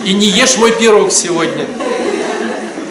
[0.05, 1.67] И не ешь мой пирог сегодня.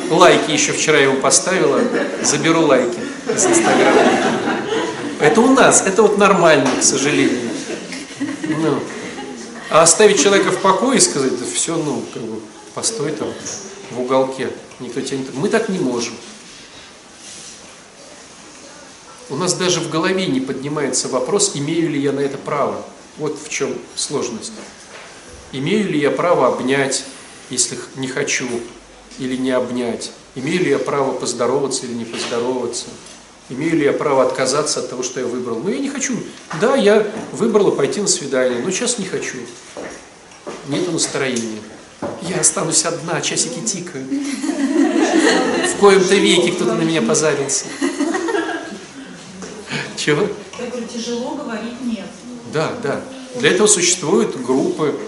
[0.10, 1.82] Лайки еще вчера его поставила.
[2.22, 3.00] Заберу лайки
[3.34, 4.02] из Инстаграма.
[5.20, 7.50] Это у нас, это вот нормально, к сожалению.
[8.60, 8.80] Ну.
[9.70, 12.40] А оставить человека в покое и сказать, да все, ну, как бы,
[12.74, 13.30] постой там
[13.92, 14.50] в уголке.
[14.80, 15.26] Никто тебя не...
[15.34, 16.14] Мы так не можем.
[19.30, 22.86] У нас даже в голове не поднимается вопрос, имею ли я на это право.
[23.18, 24.52] Вот в чем сложность.
[25.58, 27.06] Имею ли я право обнять,
[27.50, 28.46] если не хочу,
[29.20, 30.12] или не обнять?
[30.36, 32.88] Имею ли я право поздороваться или не поздороваться?
[33.48, 35.62] Имею ли я право отказаться от того, что я выбрал?
[35.64, 36.18] Ну, я не хочу.
[36.60, 39.38] Да, я выбрала пойти на свидание, но сейчас не хочу.
[40.68, 41.62] Нету настроения.
[42.24, 44.12] Я останусь одна, часики тикают.
[44.12, 47.64] В коем-то веке кто-то на меня позарился.
[49.96, 50.28] Чего?
[50.60, 52.08] Я говорю, тяжело говорить нет.
[52.52, 53.00] Да, да.
[53.36, 55.00] Для этого существуют группы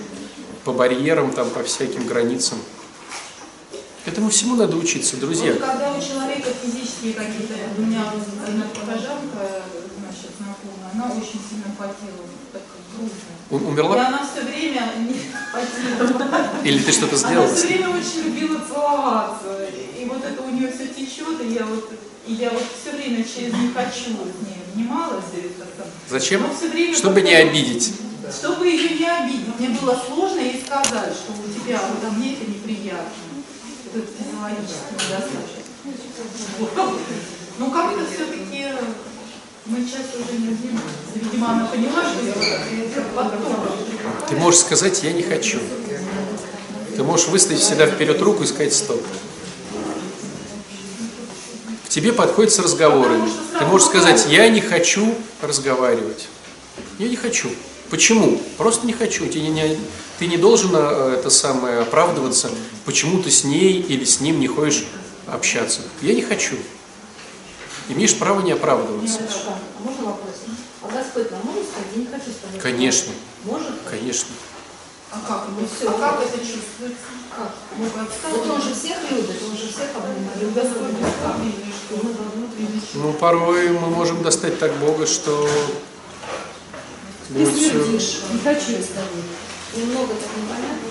[0.68, 2.57] по барьерам, там, по всяким границам.
[4.05, 5.53] Этому всему надо учиться, друзья.
[5.53, 8.03] Вот когда у человека физические какие-то, у меня
[8.74, 9.63] прихожанка,
[9.99, 12.63] значит, знакомая, она очень сильно потела, так
[12.97, 13.32] грустно.
[13.49, 14.07] У- И Умерла?
[14.07, 15.15] она все время не
[15.53, 16.47] потела.
[16.65, 17.55] Или ты что-то Она сделала?
[17.55, 19.68] все время очень любила целоваться.
[19.97, 21.89] И вот это у нее все течет, и я вот,
[22.28, 24.84] и я вот все время через не хочу с ней
[25.78, 25.88] там.
[26.09, 26.41] Зачем?
[26.93, 27.93] Чтобы не обидеть.
[28.32, 29.59] Чтобы ее не обидеть.
[29.59, 33.11] Мне было сложно ей сказать, что у тебя вот а мне это неприятно.
[33.93, 35.67] Это физиологически недостаточно.
[37.59, 38.47] Ну как-то все-таки
[39.65, 40.57] мы часто уже не.
[41.15, 43.41] Видимо, она поняла, что я потом.
[44.30, 45.59] Ты можешь сказать «я не хочу».
[46.95, 49.03] Ты можешь выставить всегда вперед руку и сказать «стоп».
[51.86, 53.30] К тебе подходит с разговорами.
[53.59, 56.28] Ты можешь сказать «я не хочу разговаривать».
[56.97, 57.49] Я не хочу.
[57.89, 58.41] Почему?
[58.57, 59.27] Просто не хочу.
[59.27, 59.77] Ты не, не-
[60.19, 62.49] ты не должен э, это самое оправдываться,
[62.85, 64.85] почему ты с ней или с ним не хочешь
[65.27, 65.81] общаться.
[66.01, 66.55] Я не хочу.
[67.89, 69.19] Имеешь право не оправдываться.
[69.47, 70.33] А можно вопрос?
[70.83, 73.11] А Господь нам может сказать, я не хочу с тобой Конечно,
[73.45, 73.73] Может?
[73.89, 74.29] конечно.
[75.09, 75.89] А как, Ну всё.
[75.89, 77.07] а как это чувствуется?
[77.35, 77.53] Как?
[77.77, 77.85] Ну,
[78.31, 80.38] Вот он же всех любит, он же всех обнимает.
[81.89, 85.49] Внутренний Ну, порой мы можем достать так Бога, что
[87.30, 89.23] Ты следишь, не хочу я с тобой.
[89.75, 90.88] Немного так непонятно.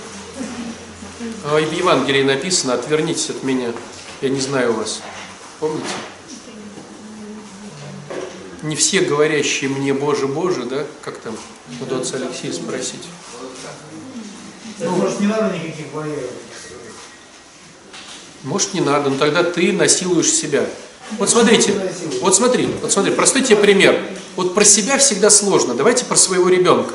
[1.44, 3.72] А в Евангелии написано «отвернитесь от меня,
[4.20, 5.00] я не знаю вас».
[5.60, 5.86] Помните?
[8.62, 10.84] Не все говорящие мне «Боже, Боже», да?
[11.02, 11.36] Как там?
[11.80, 13.04] Надо отца Алексея спросить.
[14.78, 16.30] Ну, может, не надо никаких барьеров.
[18.42, 20.66] Может, не надо, но тогда ты насилуешь себя.
[21.18, 21.72] Вот смотрите,
[22.20, 23.98] вот смотри, вот смотри, простой тебе пример.
[24.34, 25.74] Вот про себя всегда сложно.
[25.74, 26.94] Давайте про своего ребенка.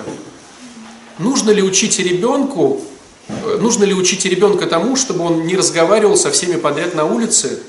[1.18, 2.82] Нужно ли учить ребенку,
[3.28, 7.60] э, нужно ли учить ребенка тому, чтобы он не разговаривал со всеми подряд на улице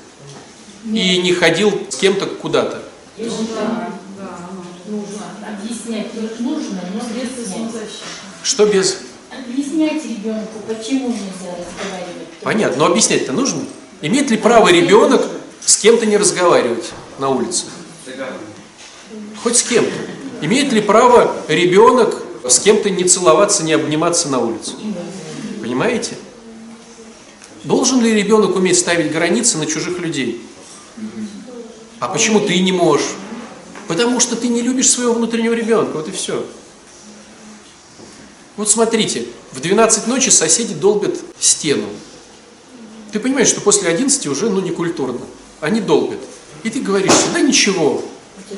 [0.85, 2.83] и не ходил с кем-то куда-то?
[3.17, 3.93] Нужно
[5.47, 6.07] объяснять,
[6.39, 7.89] нужно, но объяснять.
[8.43, 8.97] Что без...
[9.31, 12.27] Объяснять ребенку, почему нельзя разговаривать.
[12.41, 13.61] Понятно, но объяснять-то нужно?
[14.01, 15.25] Имеет ли право ребенок
[15.65, 17.65] с кем-то не разговаривать на улице?
[19.43, 19.91] Хоть с кем-то.
[20.41, 24.73] Имеет ли право ребенок с кем-то не целоваться, не обниматься на улице?
[25.61, 26.17] Понимаете?
[27.63, 30.41] Должен ли ребенок уметь ставить границы на чужих людей?
[31.99, 33.15] А почему ты не можешь?
[33.87, 36.45] Потому что ты не любишь своего внутреннего ребенка, вот и все.
[38.57, 41.87] Вот смотрите, в 12 ночи соседи долбят стену.
[43.11, 45.21] Ты понимаешь, что после 11 уже ну, не культурно.
[45.63, 46.19] Они долбят.
[46.63, 48.03] И ты говоришь, да ничего,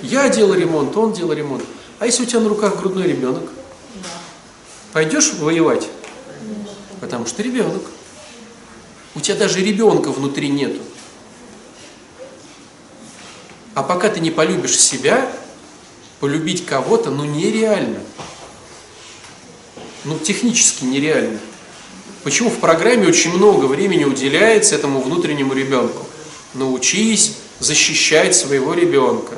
[0.02, 1.64] я делал ремонт, он делал ремонт.
[2.00, 3.44] А если у тебя на руках грудной ребенок?
[4.92, 5.88] Пойдешь воевать?
[7.00, 7.84] Потому что ребенок.
[9.14, 10.82] У тебя даже ребенка внутри нету.
[13.76, 15.32] А пока ты не полюбишь себя,
[16.20, 18.00] полюбить кого-то, ну нереально.
[20.06, 21.38] Ну технически нереально.
[22.24, 26.08] Почему в программе очень много времени уделяется этому внутреннему ребенку?
[26.56, 29.36] Научись защищать своего ребенка.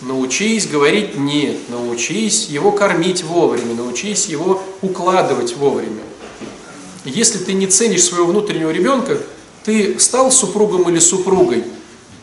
[0.00, 6.02] Научись говорить «нет», научись его кормить вовремя, научись его укладывать вовремя.
[7.04, 9.18] Если ты не ценишь своего внутреннего ребенка,
[9.64, 11.64] ты стал супругом или супругой,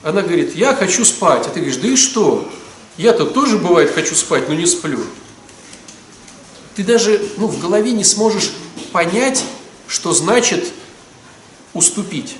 [0.04, 2.50] она говорит, я хочу спать, а ты говоришь, да и что?
[2.98, 5.00] Я-то тоже бывает хочу спать, но не сплю.
[6.76, 8.52] Ты даже ну, в голове не сможешь
[8.92, 9.44] понять,
[9.88, 10.72] что значит
[11.74, 12.36] уступить.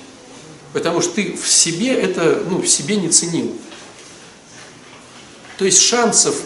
[0.72, 3.56] Потому что ты в себе это, ну, в себе не ценил.
[5.58, 6.36] То есть шансов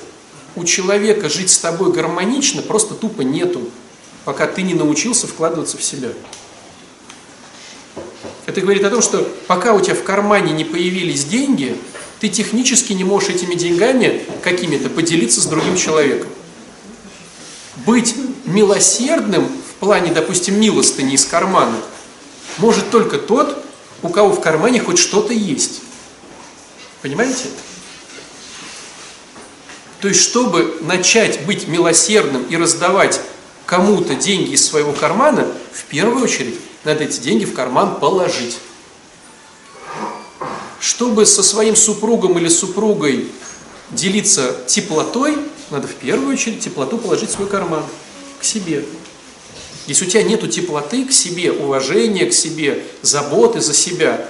[0.57, 3.69] у человека жить с тобой гармонично просто тупо нету,
[4.25, 6.11] пока ты не научился вкладываться в себя.
[8.47, 11.77] Это говорит о том, что пока у тебя в кармане не появились деньги,
[12.21, 16.29] ты технически не можешь этими деньгами какими-то поделиться с другим человеком.
[17.85, 18.15] Быть
[18.45, 21.77] милосердным в плане, допустим, милостыни из кармана
[22.59, 23.64] может только тот,
[24.05, 25.81] у кого в кармане хоть что-то есть.
[27.03, 27.47] Понимаете?
[30.01, 33.21] То есть, чтобы начать быть милосердным и раздавать
[33.65, 38.59] кому-то деньги из своего кармана, в первую очередь надо эти деньги в карман положить.
[40.81, 43.31] Чтобы со своим супругом или супругой
[43.91, 45.39] делиться теплотой,
[45.71, 47.83] надо в первую очередь теплоту положить в свой карман,
[48.39, 48.85] к себе.
[49.87, 54.29] Если у тебя нету теплоты к себе, уважения к себе, заботы за себя,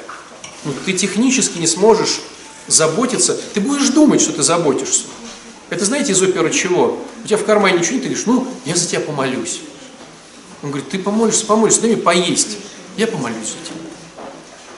[0.65, 2.21] ну, ты технически не сможешь
[2.67, 5.05] заботиться, ты будешь думать, что ты заботишься.
[5.71, 6.99] Это знаете из оперы чего?
[7.23, 9.61] У тебя в кармане ничего нет, ты говоришь, ну, я за тебя помолюсь.
[10.63, 12.59] Он говорит, ты помолишься, помолишься, дай мне поесть.
[12.97, 13.81] Я помолюсь за тебя.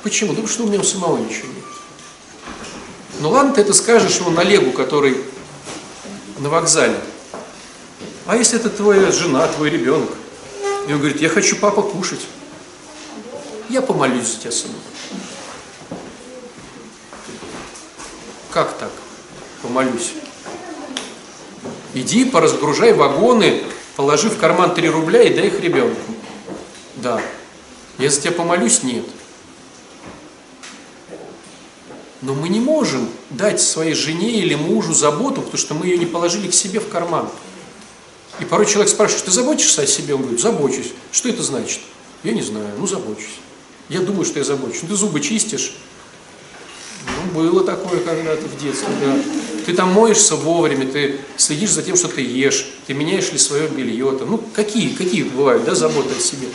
[0.03, 0.31] Почему?
[0.31, 1.65] Да потому что у меня у самого ничего нет.
[3.21, 5.17] Ну ладно, ты это скажешь ему Олегу, который
[6.39, 6.99] на вокзале.
[8.27, 10.11] А если это твоя жена, твой ребенок?
[10.87, 12.21] И он говорит, я хочу папа кушать.
[13.69, 14.77] Я помолюсь за тебя, сынок.
[18.51, 18.93] Как так?
[19.63, 20.13] Помолюсь.
[21.95, 23.65] Иди, поразгружай вагоны,
[23.97, 26.01] положи в карман 3 рубля и дай их ребенку.
[26.97, 27.21] Да.
[27.99, 28.83] Я за тебя помолюсь?
[28.83, 29.05] Нет.
[32.23, 36.07] Но мы не можем дать своей жене или мужу заботу, потому что мы ее не
[36.07, 37.29] положили к себе в карман.
[38.41, 40.15] И порой человек спрашивает, ты заботишься о себе?
[40.15, 40.93] Он говорит, забочусь.
[41.11, 41.81] Что это значит?
[42.23, 43.39] Я не знаю, ну забочусь.
[43.89, 44.83] Я думаю, что я забочусь.
[44.83, 45.77] Ну, ты зубы чистишь?
[47.07, 49.17] Ну, было такое когда-то в детстве, да.
[49.65, 53.69] Ты там моешься вовремя, ты следишь за тем, что ты ешь, ты меняешь ли свое
[53.69, 54.17] белье.
[54.19, 54.31] Там.
[54.31, 56.49] Ну, какие, какие бывают, да, заботы о себе.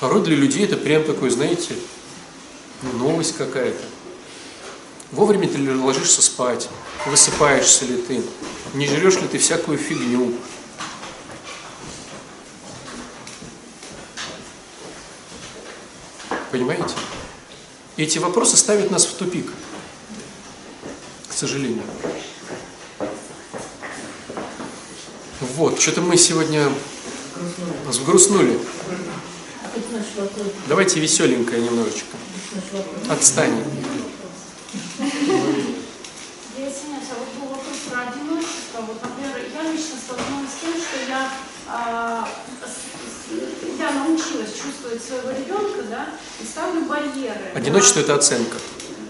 [0.00, 1.74] Порой для людей это прям такой, знаете,
[2.94, 3.82] новость какая-то.
[5.12, 6.68] Вовремя ты ложишься спать,
[7.06, 8.22] высыпаешься ли ты,
[8.74, 10.34] не жрешь ли ты всякую фигню.
[16.56, 16.94] Понимаете?
[17.98, 19.52] Эти вопросы ставят нас в тупик,
[21.28, 21.82] к сожалению.
[25.56, 26.72] Вот, что-то мы сегодня
[27.90, 28.58] сгрустнули.
[30.66, 32.16] Давайте веселенькое немножечко.
[33.10, 33.62] Отстань.
[36.54, 36.66] Я
[39.72, 41.30] лично столкнулась с тем, что я,
[41.68, 42.26] а,
[43.78, 46.08] я научилась чувствовать своего ребенка, да,
[46.40, 47.50] и ставлю барьеры.
[47.54, 48.56] Одиночество– это оценка.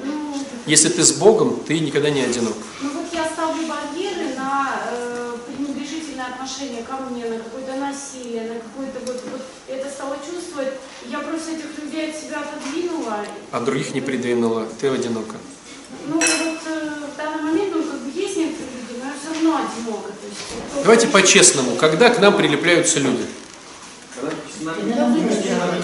[0.05, 0.35] Ну,
[0.67, 2.55] Если ты с Богом, ты никогда не одинок.
[2.81, 8.55] ну вот я ставлю барьеры на э, пренебрежительное отношение ко мне, на какое-то насилие, на
[8.61, 10.73] какое-то вот, вот это стало чувствовать.
[11.09, 13.19] Я просто этих людей от себя отодвинула.
[13.53, 15.37] А других не придвинула, ты одинока.
[16.09, 19.35] Ну вот э, в данный момент, ну как бы есть некоторые люди, но я все
[19.35, 20.09] равно одинока.
[20.09, 23.25] То есть, Давайте по-честному, когда к нам прилепляются люди?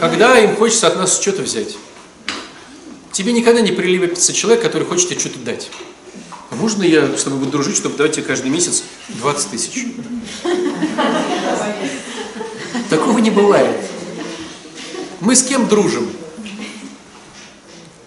[0.00, 1.76] Когда им хочется от нас что-то взять.
[3.12, 5.70] Тебе никогда не прилепится человек, который хочет тебе что-то дать.
[6.50, 9.86] А можно я с тобой буду дружить, чтобы давать тебе каждый месяц 20 тысяч?
[12.90, 13.76] Такого не бывает.
[15.20, 16.10] Мы с кем дружим?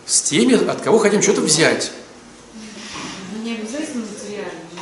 [0.05, 1.91] С теми, от кого хотим что-то взять.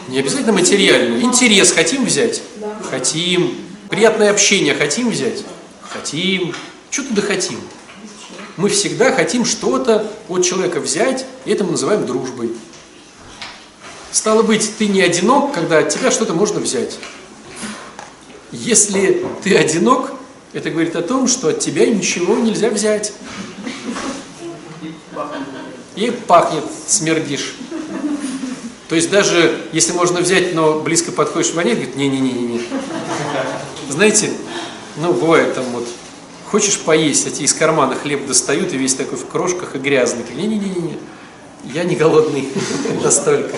[0.08, 1.22] Не обязательно материально.
[1.22, 2.42] Интерес хотим взять?
[2.90, 3.58] Хотим.
[3.90, 5.44] Приятное общение хотим взять?
[5.94, 6.56] Хотим.
[6.90, 7.60] Что туда хотим?
[8.58, 12.52] Мы всегда хотим что-то от человека взять, и это мы называем дружбой.
[14.12, 16.98] Стало быть, ты не одинок, когда от тебя что-то можно взять.
[18.52, 20.14] Если ты одинок,
[20.54, 23.14] это говорит о том, что от тебя ничего нельзя взять.
[25.96, 27.56] И пахнет, смердишь.
[28.90, 32.62] То есть даже если можно взять, но близко подходишь, воняет, говорит, не-не-не-не.
[33.90, 34.32] Знаете,
[34.98, 35.88] ну бывает там вот,
[36.46, 40.24] хочешь поесть, а тебе из кармана хлеб достают и весь такой в крошках и грязный.
[40.36, 40.98] Не-не-не-не,
[41.66, 42.50] я не голодный
[43.04, 43.56] настолько.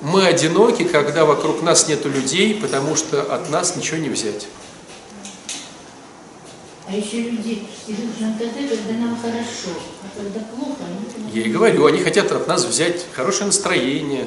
[0.00, 4.46] Мы одиноки, когда вокруг нас нету людей, потому что от нас ничего не взять.
[6.86, 9.70] А еще люди идут на КТ, когда нам хорошо,
[10.02, 14.26] а когда плохо, они Я и говорю, они хотят от нас взять хорошее настроение,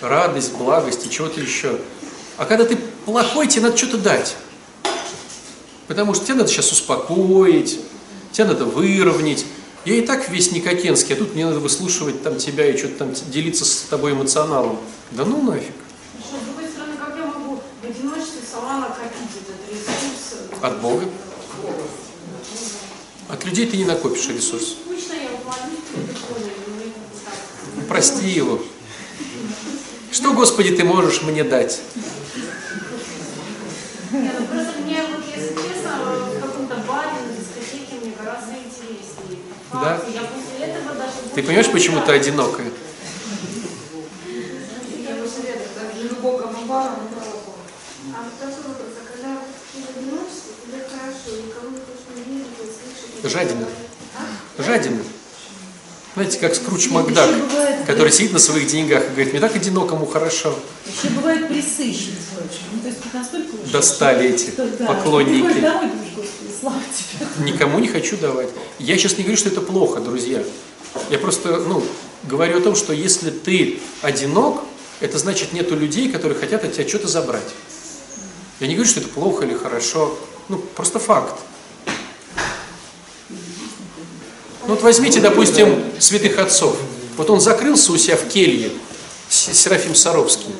[0.00, 1.80] радость, благость и чего-то еще.
[2.36, 4.36] А когда ты плохой, тебе надо что-то дать.
[5.86, 7.78] Потому что тебе надо сейчас успокоить,
[8.32, 9.44] тебе надо выровнять.
[9.84, 13.14] Я и так весь никакенский, а тут мне надо выслушивать там тебя и что-то там
[13.30, 14.78] делиться с тобой эмоционалом.
[15.12, 15.74] Да ну нафиг.
[16.18, 20.60] Что, с другой стороны, как я могу в одиночестве сама накопить этот ресурс?
[20.60, 21.04] От Бога.
[23.28, 24.76] От людей ты не накопишь ресурс.
[27.88, 28.60] Прости его.
[30.10, 31.80] Что, Господи, ты можешь мне дать?
[39.86, 40.00] да?
[41.34, 42.66] Ты понимаешь, почему ты одинокая?
[53.22, 53.66] Жадина.
[54.58, 55.02] Жадина.
[56.14, 60.06] Знаете, как Скруч Макдак, бывает, который сидит на своих деньгах и говорит, мне так одинокому
[60.06, 60.58] хорошо.
[60.86, 62.14] Еще бывает присыщен.
[62.72, 64.50] Ну, то есть настолько Достали эти
[64.86, 65.60] поклонники.
[65.60, 65.90] Домой,
[66.66, 67.52] слава тебе.
[67.52, 68.48] Никому не хочу давать.
[68.78, 70.42] Я сейчас не говорю, что это плохо, друзья.
[71.10, 71.82] Я просто, ну,
[72.24, 74.62] говорю о том, что если ты одинок,
[75.00, 77.48] это значит нету людей, которые хотят от тебя что-то забрать.
[78.58, 80.18] Я не говорю, что это плохо или хорошо.
[80.48, 81.34] Ну, просто факт.
[83.28, 86.76] Ну вот возьмите, допустим, святых отцов.
[87.16, 88.72] Вот он закрылся у себя в келье,
[89.28, 90.54] Серафим Саровский.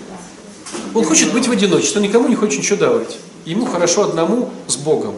[0.94, 3.16] Он хочет быть в одиночестве, он никому не хочет ничего давать.
[3.44, 5.16] Ему хорошо одному с Богом.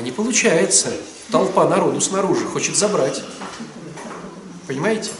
[0.00, 0.94] А не получается.
[1.30, 3.22] Толпа народу снаружи хочет забрать.
[4.66, 5.10] Понимаете?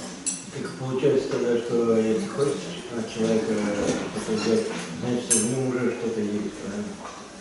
[0.55, 2.55] Так получается тогда, что если хочешь
[2.97, 3.53] от человека
[4.17, 4.67] что-то взять,
[5.03, 6.89] значит, в нем уже что-то есть, правильно?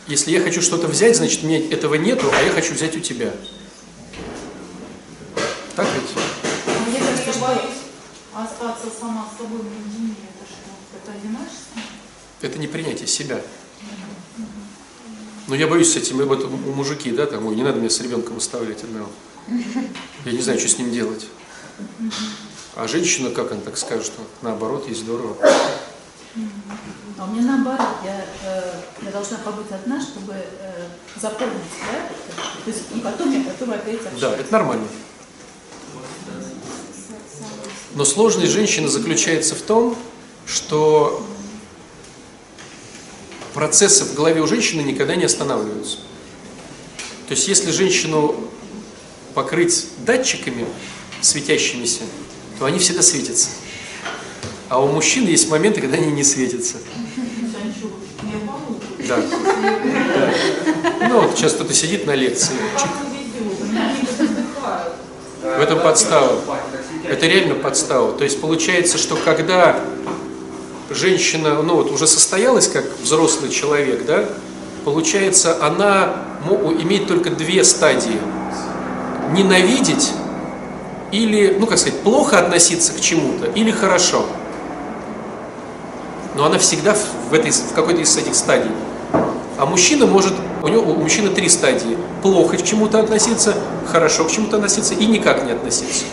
[0.07, 3.31] Если я хочу что-то взять, значит, мне этого нету, а я хочу взять у тебя.
[5.77, 6.89] Так ведь?
[6.89, 7.79] Мне Я кажется, что боюсь
[8.35, 10.15] остаться сама с собой наедине.
[10.35, 10.71] Это что?
[10.97, 11.81] Это одиночество?
[12.41, 13.39] Это не принятие себя.
[15.49, 17.99] Но я боюсь с этим, вот у мужики, да, там, ой, не надо меня с
[18.01, 19.09] ребенком оставлять одного.
[20.23, 21.25] Я не знаю, что с ним делать.
[22.75, 25.35] А женщина, как она так скажет, что наоборот, ей здорово.
[27.17, 30.87] А у меня наоборот, я, э, я должна побыть одна, чтобы э,
[31.19, 32.43] заполнить, да?
[32.63, 34.21] То есть и потом я готова опять общаться.
[34.21, 34.87] Да, это нормально.
[37.95, 39.97] Но сложность женщины заключается в том,
[40.45, 41.25] что
[43.59, 45.97] процессы в голове у женщины никогда не останавливаются.
[47.27, 48.33] То есть если женщину
[49.33, 50.65] покрыть датчиками
[51.19, 52.03] светящимися,
[52.57, 53.49] то они всегда светятся.
[54.69, 56.77] А у мужчин есть моменты, когда они не светятся.
[59.09, 59.17] Да.
[59.17, 60.33] Да.
[61.09, 62.53] Ну вот сейчас кто-то сидит на лекции.
[64.17, 64.93] Вздыхают.
[65.41, 66.41] В этом подстава.
[67.03, 68.17] Это реально подстава.
[68.17, 69.83] То есть получается, что когда
[70.89, 74.25] женщина, ну вот уже состоялась как взрослый человек, да,
[74.85, 76.15] получается, она
[76.81, 78.19] имеет только две стадии.
[79.31, 80.11] Ненавидеть
[81.11, 84.25] или, ну как сказать, плохо относиться к чему-то или хорошо.
[86.35, 86.95] Но она всегда
[87.29, 88.71] в этой, в какой-то из этих стадий.
[89.57, 90.33] А мужчина может,
[90.63, 91.97] у него у мужчины три стадии.
[92.21, 93.55] Плохо к чему-то относиться,
[93.91, 96.05] хорошо к чему-то относиться и никак не относиться.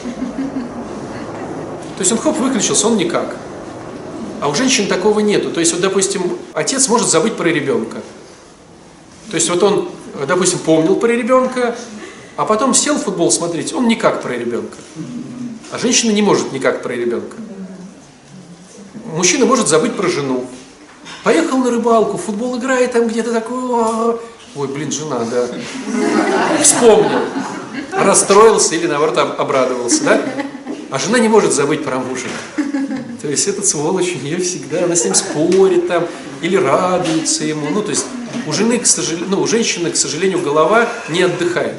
[1.96, 3.36] То есть он хоп, выключился, он никак.
[4.40, 5.50] А у женщин такого нету.
[5.50, 7.98] То есть, вот, допустим, отец может забыть про ребенка.
[9.30, 9.88] То есть вот он,
[10.26, 11.76] допустим, помнил про ребенка,
[12.36, 14.76] а потом сел в футбол смотреть, он никак про ребенка.
[15.72, 17.36] А женщина не может никак про ребенка.
[19.14, 20.46] Мужчина может забыть про жену.
[21.24, 24.18] Поехал на рыбалку, футбол играет там где-то такой, «А,
[24.54, 25.48] ой, блин, жена, да.
[26.62, 27.20] Вспомнил.
[27.92, 30.20] Расстроился или наоборот об- обрадовался, да?
[30.90, 32.26] А жена не может забыть про мужа.
[33.26, 36.06] То есть этот сволочь у нее всегда, она с ним спорит там,
[36.42, 37.68] или радуется ему.
[37.70, 38.04] Ну, то есть
[38.46, 41.74] у жены, к сожалению, ну, у женщины, к сожалению, голова не отдыхает.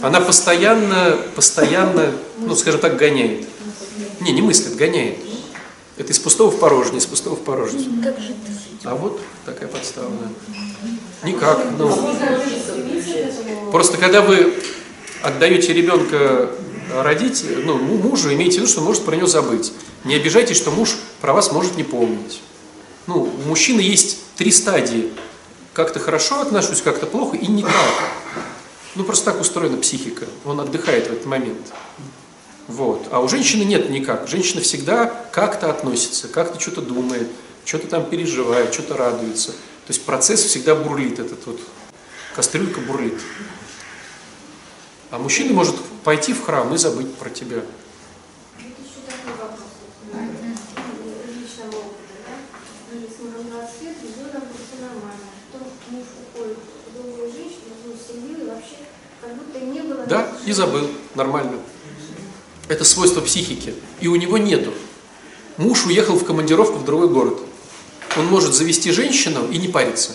[0.00, 3.44] Она постоянно, постоянно, ну, скажем так, гоняет.
[4.20, 5.16] Не, не мыслит, гоняет.
[5.96, 8.14] Это из пустого в порожнее, из пустого в порожнее.
[8.84, 11.28] А вот такая подстава, да.
[11.28, 11.58] Никак.
[11.76, 12.14] Ну,
[13.72, 14.54] просто когда вы
[15.22, 16.50] отдаете ребенка
[16.90, 19.72] родить, ну, му- мужу, имейте в виду, что он может про него забыть.
[20.04, 22.40] Не обижайтесь, что муж про вас может не помнить.
[23.06, 25.10] Ну, у мужчины есть три стадии.
[25.72, 27.74] Как-то хорошо отношусь, как-то плохо и никак.
[28.94, 30.26] Ну, просто так устроена психика.
[30.44, 31.72] Он отдыхает в этот момент.
[32.68, 33.08] Вот.
[33.10, 34.28] А у женщины нет никак.
[34.28, 37.28] Женщина всегда как-то относится, как-то что-то думает,
[37.64, 39.52] что-то там переживает, что-то радуется.
[39.52, 41.60] То есть процесс всегда бурлит, этот вот
[42.36, 43.18] кастрюлька бурлит.
[45.12, 47.56] А мужчина может пойти в храм и забыть про тебя.
[47.56, 49.68] Вот еще такой вопрос.
[50.10, 50.22] вот,
[51.28, 52.34] Личного опыта, да?
[52.90, 55.26] Мы с мужем 20 лет, ребенок все нормально.
[55.52, 56.56] Потом муж уходит
[56.88, 58.76] в другую женщину, в другую семью, и вообще
[59.20, 60.06] как будто и не было...
[60.06, 60.88] Да, никаких и забыл.
[61.14, 61.58] Нормально.
[62.68, 63.74] Это свойство психики.
[64.00, 64.72] И у него нету.
[65.58, 67.38] Муж уехал в командировку в другой город.
[68.16, 70.12] Он может завести женщину и не париться.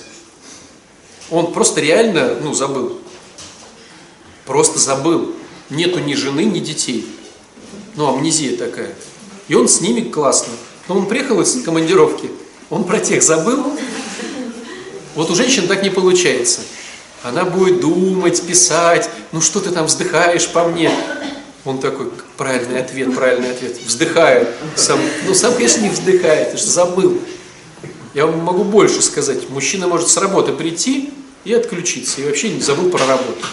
[1.30, 3.00] Он просто реально, ну, забыл.
[4.48, 5.36] Просто забыл.
[5.70, 7.06] Нету ни жены, ни детей.
[7.96, 8.96] Ну, амнезия такая.
[9.50, 10.54] И он с ними классно.
[10.88, 12.32] Но он приехал из командировки,
[12.70, 13.66] он про тех забыл.
[15.16, 16.62] Вот у женщин так не получается.
[17.24, 20.92] Она будет думать, писать, ну что ты там вздыхаешь по мне?
[21.66, 23.78] Он такой, правильный ответ, правильный ответ.
[23.86, 24.48] Вздыхает.
[24.76, 27.20] Сам, ну сам, конечно, не вздыхает, ты что забыл.
[28.14, 29.50] Я вам могу больше сказать.
[29.50, 31.12] Мужчина может с работы прийти
[31.44, 33.46] и отключиться, и вообще не забыл про работу.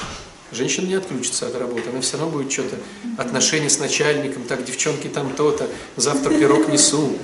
[0.55, 2.77] Женщина не отключится от работы, она все равно будет что-то,
[3.19, 7.17] отношения с начальником, так, девчонки там то-то, завтра пирог несу.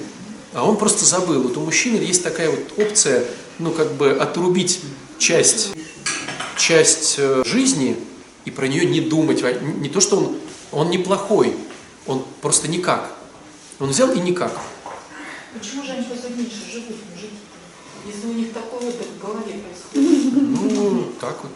[0.53, 1.43] А он просто забыл.
[1.43, 3.25] Вот у мужчины есть такая вот опция,
[3.61, 4.81] ну, как бы отрубить
[5.19, 5.73] часть,
[6.59, 7.97] часть э, жизни
[8.45, 9.45] и про нее не думать.
[9.63, 10.37] Не то, что он,
[10.73, 11.55] он неплохой,
[12.07, 13.13] он просто никак.
[13.79, 14.59] Он взял и никак.
[15.57, 17.40] Почему же они просто меньше живут, мужики?
[18.07, 20.33] Если у них такое вот в голове происходит.
[20.35, 21.53] Ну, так вот.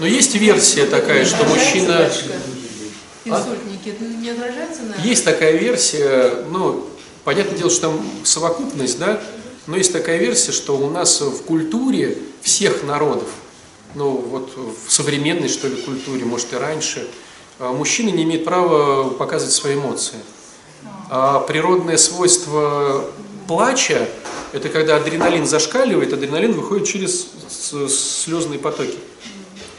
[0.00, 2.10] Но есть версия такая, что мужчина...
[3.24, 5.02] Инсультники, это не отражается на...
[5.02, 6.86] Есть такая версия, ну,
[7.24, 9.20] понятное дело, что там совокупность, да,
[9.66, 13.28] но есть такая версия, что у нас в культуре всех народов,
[13.94, 17.06] ну, вот в современной, что ли, культуре, может, и раньше,
[17.58, 20.18] а, мужчина не имеет права показывать свои эмоции.
[21.10, 23.10] А природное свойство
[23.48, 24.08] плача–
[24.52, 27.26] это когда адреналин зашкаливает, адреналин выходит через
[27.88, 28.98] слезные потоки.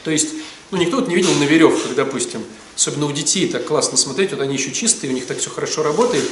[0.03, 0.29] То есть,
[0.71, 2.43] ну, никто вот не видел на веревках, допустим,
[2.75, 5.83] особенно у детей так классно смотреть, вот они еще чистые, у них так все хорошо
[5.83, 6.23] работает,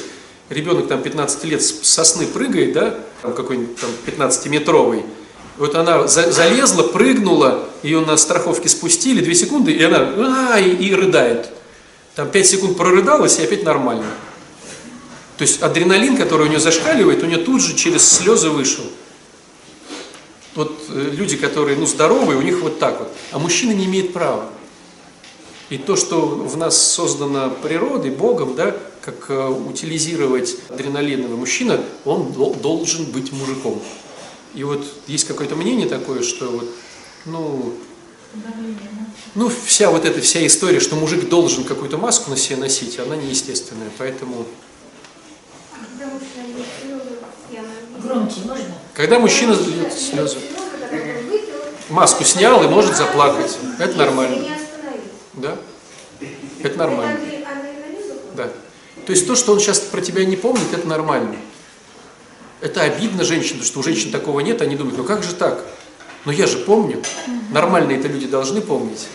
[0.50, 5.04] ребенок там 15 лет с сосны прыгает, да, там какой-нибудь там 15-метровый,
[5.58, 10.70] вот она за- залезла, прыгнула, ее на страховке спустили, 2 секунды, и она а, и,
[10.70, 11.50] и рыдает.
[12.16, 14.06] Там 5 секунд прорыдалась, и опять нормально.
[15.38, 18.84] То есть адреналин, который у нее зашкаливает, у нее тут же через слезы вышел.
[20.56, 23.12] Вот э, люди, которые ну, здоровые, у них вот так вот.
[23.32, 24.50] А мужчина не имеет права.
[25.70, 32.32] И то, что в нас создано природой, Богом, да, как э, утилизировать адреналиновый мужчина, он
[32.32, 33.80] дол- должен быть мужиком.
[34.56, 36.68] И вот есть какое-то мнение такое, что вот,
[37.26, 37.74] ну,
[39.36, 43.16] ну, вся вот эта вся история, что мужик должен какую-то маску на себе носить, она
[43.16, 43.92] неестественная.
[44.00, 45.67] Поэтому, Когда мужчина льет слезы, я, наверное,
[48.02, 48.66] Громче можно?
[48.98, 50.38] когда мужчина льет слезы,
[51.90, 53.58] маску снял и может заплакать.
[53.78, 54.48] Это нормально.
[55.34, 55.56] Да?
[56.64, 57.20] Это нормально.
[58.36, 58.50] Да.
[59.06, 61.36] То есть то, что он сейчас про тебя не помнит, это нормально.
[62.60, 65.64] Это обидно женщине, что у женщин такого нет, они думают, ну как же так?
[66.26, 67.04] Но я же помню.
[67.52, 69.08] Нормальные это люди должны помнить.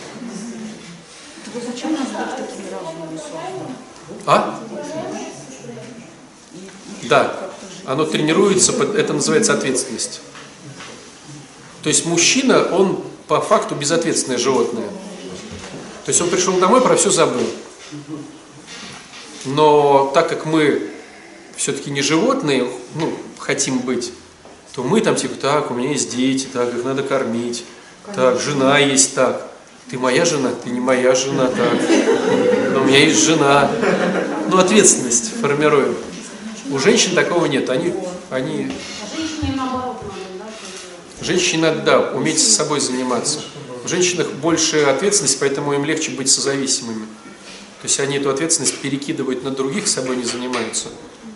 [4.25, 4.62] А?
[7.13, 7.31] Да.
[7.85, 10.21] Оно тренируется, это называется ответственность.
[11.83, 14.87] То есть мужчина, он по факту безответственное животное.
[16.05, 17.45] То есть он пришел домой, про все забыл.
[19.45, 20.89] Но так как мы
[21.55, 24.11] все-таки не животные, ну, хотим быть,
[24.73, 27.63] то мы там типа, так, у меня есть дети, так, их надо кормить,
[28.15, 29.51] так, жена есть, так.
[29.91, 31.79] Ты моя жена, ты не моя жена, так.
[32.73, 33.69] Но у меня есть жена.
[34.49, 35.95] Ну, ответственность формируем.
[36.73, 37.69] У женщин такого нет.
[37.69, 37.93] Они,
[38.31, 39.97] они А наоборот
[40.39, 41.23] да?
[41.23, 43.41] Женщине надо, да, уметь с собой заниматься.
[43.83, 47.05] В женщинах больше ответственность, поэтому им легче быть созависимыми.
[47.81, 50.87] То есть они эту ответственность перекидывают на других, собой не занимаются.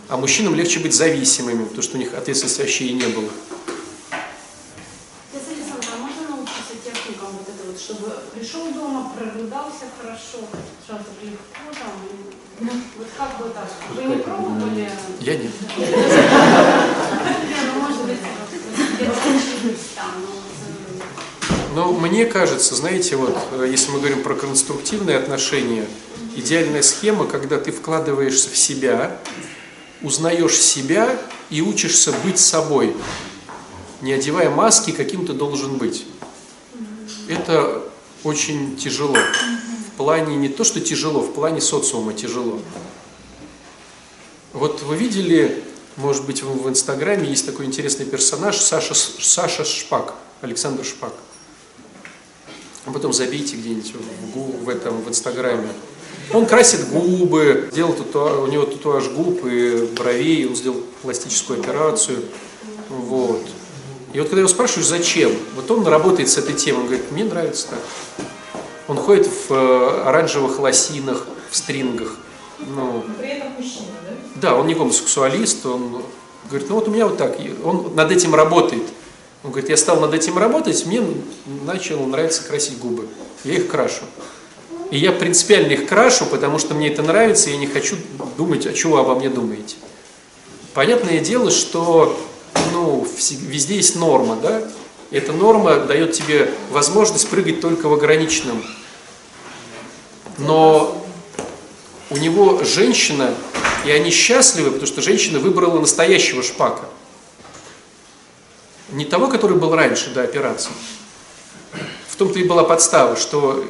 [0.10, 3.30] А мужчинам легче быть зависимыми, потому что у них ответственности вообще и не было.
[5.30, 5.38] А
[7.78, 10.48] чтобы пришел дома, прорыдался хорошо,
[10.88, 11.92] сразу легко там,
[12.60, 14.90] ну, вот как бы так, вы не пробовали?
[15.20, 15.52] Я нет.
[21.76, 25.86] Но мне кажется, знаете, вот э, если мы говорим про конструктивные отношения,
[26.36, 29.20] идеальная схема, когда ты вкладываешься в себя,
[30.02, 31.16] узнаешь себя
[31.52, 32.96] и учишься быть собой,
[34.02, 36.06] не одевая маски, каким ты должен быть.
[37.28, 37.84] Это
[38.24, 39.18] очень тяжело.
[39.98, 42.60] Плане не то, что тяжело, в плане социума тяжело.
[44.54, 45.64] Вот вы видели,
[45.96, 51.14] может быть, в, Инстаграме есть такой интересный персонаж Саша, Саша Шпак, Александр Шпак.
[52.86, 53.94] А потом забейте где-нибудь
[54.34, 55.68] в, в этом в Инстаграме.
[56.32, 62.24] Он красит губы, делал татуа- у него татуаж губ и бровей, он сделал пластическую операцию.
[62.90, 63.42] Вот.
[64.14, 67.24] И вот когда его спрашиваешь, зачем, вот он работает с этой темой, он говорит, мне
[67.24, 67.80] нравится так.
[68.88, 72.18] Он ходит в э, оранжевых лосинах, в стрингах.
[72.60, 74.52] Ну, при этом мужчина, да?
[74.52, 76.02] да, он не гомосексуалист, он
[76.50, 78.84] говорит, ну вот у меня вот так, он над этим работает.
[79.44, 81.02] Он говорит, я стал над этим работать, мне
[81.66, 83.08] начало нравиться красить губы.
[83.44, 84.04] Я их крашу.
[84.90, 87.98] И я принципиально их крашу, потому что мне это нравится, и я не хочу
[88.38, 89.76] думать, а что вы обо мне думаете.
[90.74, 92.18] Понятное дело, что
[92.74, 93.06] ну,
[93.42, 94.64] везде есть норма, да?
[95.10, 98.62] Эта норма дает тебе возможность прыгать только в ограниченном.
[100.38, 101.02] Но
[102.10, 103.34] у него женщина,
[103.86, 106.86] и они счастливы, потому что женщина выбрала настоящего шпака.
[108.92, 110.72] Не того, который был раньше до операции.
[112.10, 113.66] В том-то и была подстава, что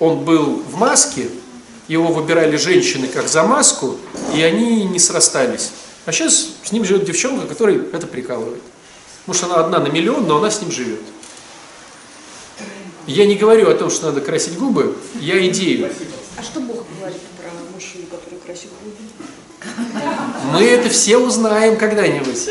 [0.00, 1.28] он был в маске,
[1.86, 3.96] его выбирали женщины как за маску,
[4.34, 5.70] и они не срастались.
[6.06, 8.62] А сейчас с ним живет девчонка, которая это прикалывает.
[9.26, 11.00] Может, она одна на миллион, но она с ним живет.
[13.06, 15.90] Я не говорю о том, что надо красить губы, я идею.
[16.36, 18.96] А что Бог говорит про мужчину, который красит губы?
[20.52, 22.48] Мы это все узнаем когда-нибудь.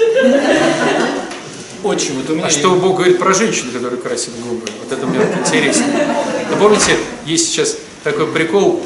[1.83, 4.65] Очень, вот у меня А что Бог говорит про женщину, которая красит губы?
[4.81, 5.85] Вот это мне вот интересно.
[6.49, 8.81] Вы помните, есть сейчас такой прикол,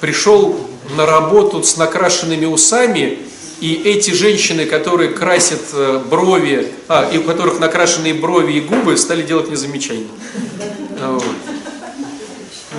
[0.00, 0.58] пришел
[0.96, 3.18] на работу с накрашенными усами,
[3.60, 8.96] и эти женщины, которые красят э, брови, а, и у которых накрашенные брови и губы,
[8.96, 10.06] стали делать мне замечания.
[11.00, 11.24] А, вот.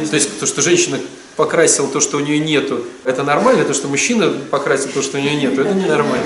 [0.09, 0.99] То есть то, что женщина
[1.35, 5.21] покрасила то, что у нее нету, это нормально, то, что мужчина покрасил то, что у
[5.21, 6.25] нее нету, это ненормально.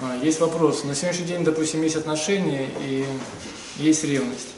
[0.00, 0.84] А, Есть вопрос.
[0.84, 3.04] На сегодняшний день, допустим, есть отношения и
[3.78, 4.48] есть ревность.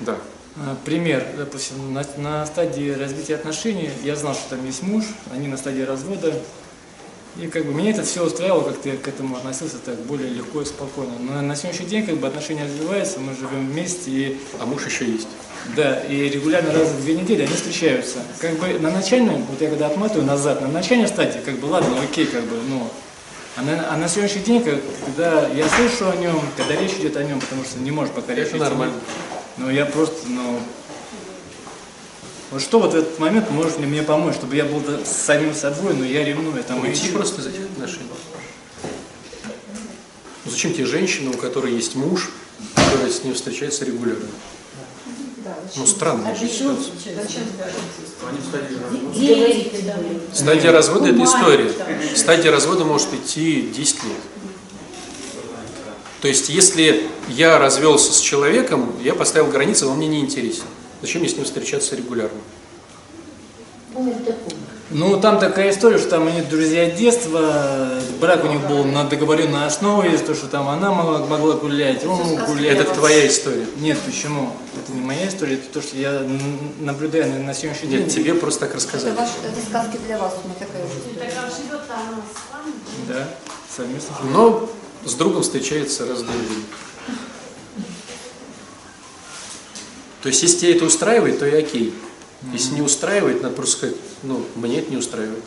[0.00, 0.18] Да.
[0.56, 5.48] А, Пример, допустим, на, на стадии развития отношений я знал, что там есть муж, они
[5.48, 6.34] на стадии развода.
[7.38, 10.60] И как бы меня это все устраивало, как-то я к этому относился так более легко
[10.62, 11.12] и спокойно.
[11.20, 15.04] Но на сегодняшний день как бы отношения развиваются, мы живем вместе, и А муж еще
[15.06, 15.28] есть.
[15.76, 18.18] да, и регулярно раз в две недели они встречаются.
[18.40, 21.94] Как бы на начальной, вот я когда отматываю назад, на начальной стадии, как бы ладно,
[22.02, 22.88] окей, как бы, ну,
[23.56, 27.16] а на, а на сегодняшний день, как- когда я слышу о нем, когда речь идет
[27.16, 28.94] о нем, потому что не можешь пока речь Это нормально.
[29.58, 30.58] Но я просто, ну,
[32.50, 35.10] вот что вот в этот момент может ли мне помочь, чтобы я был да- с
[35.26, 38.08] самим собой, но я ревную, там Уйти просто из этих отношений.
[40.44, 42.30] Ну, зачем тебе женщина, у которой есть муж,
[42.74, 44.28] которая с ним встречается регулярно?
[45.76, 46.24] Ну, странно.
[46.24, 46.34] Да.
[50.32, 51.72] Стадия развода– это история.
[52.16, 54.12] Стадия развода может идти 10 лет.
[56.20, 60.64] То есть, если я развелся с человеком, я поставил границы, он мне не интересен.
[61.00, 62.40] Зачем мне с ним встречаться регулярно?
[64.90, 69.66] Ну, там такая история, что там они друзья детства, брак у них был на договоренной
[69.66, 72.78] основе, то, что там она могла, могла гулять, он мог гулять.
[72.78, 73.66] Это твоя история.
[73.76, 74.52] Нет, почему?
[74.82, 76.26] Это не моя история, это то, что я
[76.80, 78.00] наблюдаю на, на сегодняшний день.
[78.04, 79.12] Нет, тебе просто так рассказали.
[79.12, 81.32] Это, ваш, это сказки для вас, у меня такая же история.
[81.90, 82.58] А?
[83.08, 83.28] Да,
[83.76, 84.16] совместно.
[84.32, 84.70] Но
[85.04, 86.64] с другом встречается раз в две недели.
[90.22, 91.94] То есть, если тебя это устраивает, то и окей.
[92.52, 95.42] Если не устраивает, надо просто сказать, ну, мне это не устраивает.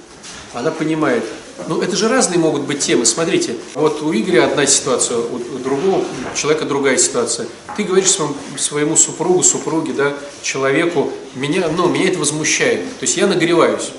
[0.54, 1.24] Она понимает.
[1.68, 3.06] Ну, это же разные могут быть темы.
[3.06, 6.04] Смотрите, вот у Игоря одна ситуация, у, другого
[6.36, 7.48] человека другая ситуация.
[7.78, 12.82] Ты говоришь своему, своему супругу, супруге, да, человеку, меня, ну, меня это возмущает.
[13.00, 13.92] То есть я нагреваюсь.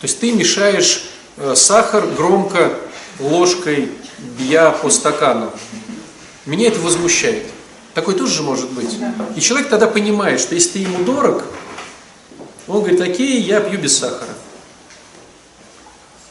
[0.00, 1.04] То есть ты мешаешь
[1.38, 2.78] э, сахар громко
[3.18, 3.88] ложкой,
[4.38, 5.50] бья по стакану.
[6.44, 7.44] Меня это возмущает.
[7.94, 8.98] Такое тоже же может быть.
[9.36, 11.44] И человек тогда понимает, что если ты ему дорог,
[12.66, 14.34] он говорит, окей, я пью без сахара.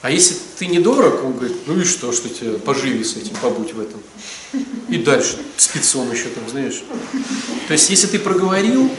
[0.02, 3.36] А если ты не дорог, он говорит, ну и что, что тебе, поживи с этим,
[3.36, 4.02] побудь в этом.
[4.90, 5.38] И дальше,
[5.96, 6.82] он еще там, знаешь.
[7.68, 8.90] То есть, если ты проговорил,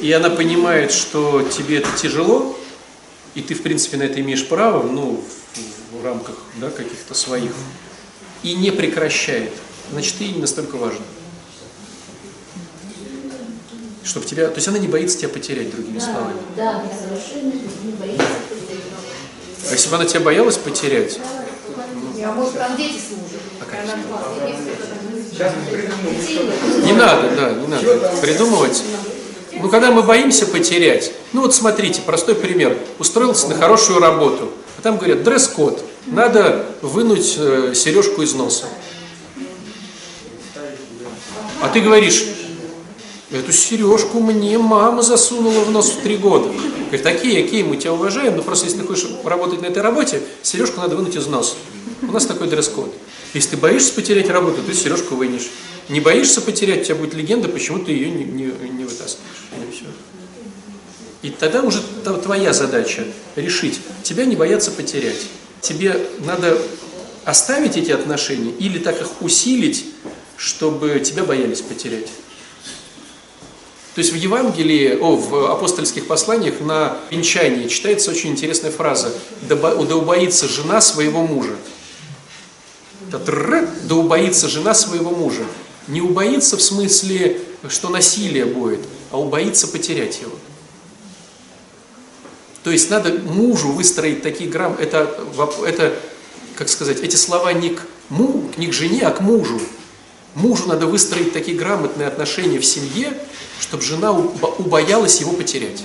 [0.00, 2.56] и она понимает, что тебе это тяжело,
[3.34, 7.52] и ты, в принципе, на это имеешь право, ну, в, в рамках да, каких-то своих,
[8.44, 9.52] и не прекращает,
[9.90, 11.02] значит, ты ей не настолько важен.
[14.04, 16.34] Чтобы тебя, то есть она не боится тебя потерять, другими словами.
[16.56, 18.82] Да, совершенно не боится потерять.
[19.68, 21.18] А если бы она тебя боялась потерять,
[22.24, 23.40] А может там дети с мужем?
[23.60, 23.64] А.
[25.30, 25.52] Сейчас
[26.84, 28.82] не надо, да, не надо придумывать.
[29.52, 32.76] Ну, когда мы боимся потерять, ну вот смотрите, простой пример.
[32.98, 38.64] Устроился на хорошую работу, а там говорят, дресс-код, надо вынуть э, сережку из носа.
[41.60, 42.24] А ты говоришь,
[43.38, 46.48] эту сережку мне мама засунула в нос в три года.
[46.86, 50.20] Говорит, окей, окей, мы тебя уважаем, но просто если ты хочешь работать на этой работе,
[50.42, 51.54] сережку надо вынуть из носа.
[52.02, 52.92] У нас такой дресс-код.
[53.34, 55.48] Если ты боишься потерять работу, ты сережку вынешь.
[55.88, 59.18] Не боишься потерять, у тебя будет легенда, почему ты ее не, не, не вытаскиваешь.
[59.68, 59.84] И все.
[61.22, 61.80] И тогда уже
[62.22, 63.04] твоя задача
[63.36, 65.20] решить, тебя не бояться потерять.
[65.60, 66.58] Тебе надо
[67.24, 69.86] оставить эти отношения или так их усилить,
[70.36, 72.08] чтобы тебя боялись потерять.
[73.94, 79.12] То есть в Евангелии, о, в апостольских посланиях на венчании читается очень интересная фраза
[79.42, 81.56] «Да бо- да убоится жена своего мужа».
[83.10, 85.44] Да убоится жена своего мужа.
[85.88, 88.80] Не убоится в смысле, что насилие будет,
[89.10, 90.32] а убоится потерять его.
[92.64, 95.18] То есть надо мужу выстроить такие грамм, это,
[95.66, 95.94] это,
[96.56, 99.60] как сказать, эти слова не к, му, не к жене, а к мужу.
[100.34, 103.12] Мужу надо выстроить такие грамотные отношения в семье,
[103.60, 105.82] чтобы жена убо- убоялась его потерять.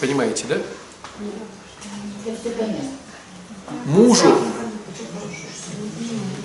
[0.00, 0.58] Понимаете, да?
[3.86, 4.38] Мужу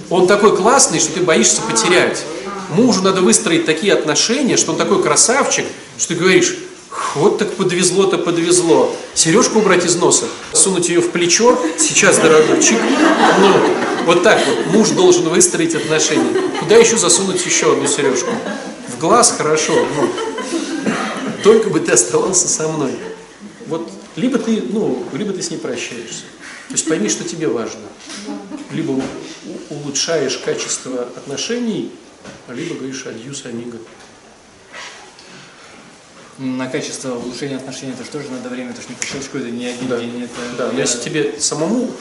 [0.10, 2.24] он такой классный, что ты боишься потерять.
[2.70, 5.66] Мужу надо выстроить такие отношения, что он такой красавчик,
[5.97, 6.58] что ты говоришь,
[7.15, 8.95] вот так подвезло-то подвезло.
[9.13, 12.79] Сережку убрать из носа, сунуть ее в плечо, сейчас, дорогой, чик.
[13.39, 16.41] Ну, вот так вот муж должен выстроить отношения.
[16.59, 18.31] Куда еще засунуть еще одну сережку?
[18.87, 19.73] В глаз хорошо.
[19.73, 20.09] ну.
[21.43, 22.93] Только бы ты оставался со мной.
[23.67, 26.23] Вот либо ты, ну, либо ты с ней прощаешься.
[26.67, 27.81] То есть пойми, что тебе важно.
[28.71, 29.01] Либо
[29.69, 31.91] улучшаешь качество отношений,
[32.49, 33.77] либо говоришь адьюс, амиго.
[36.39, 39.51] На качество улучшения отношений это же тоже надо время, это же не по щелчку, это
[39.51, 39.99] не один Да.
[39.99, 40.23] день.
[40.23, 41.91] Это Да, но я- если тебе самому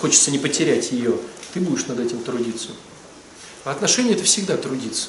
[0.00, 1.14] хочется не потерять ее,
[1.54, 2.68] ты будешь над этим трудиться.
[3.64, 5.08] А отношения это всегда трудиться.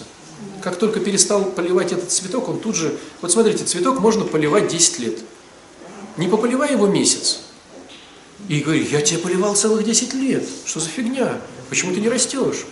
[0.62, 2.98] Как только перестал поливать этот цветок, он тут же...
[3.22, 5.20] Вот смотрите, цветок можно поливать 10 лет.
[6.16, 7.40] Не пополивай его месяц.
[8.48, 10.44] И говори, я тебя поливал целых 10 лет.
[10.66, 11.42] Что за фигня?
[11.70, 12.66] Почему ты не растешь?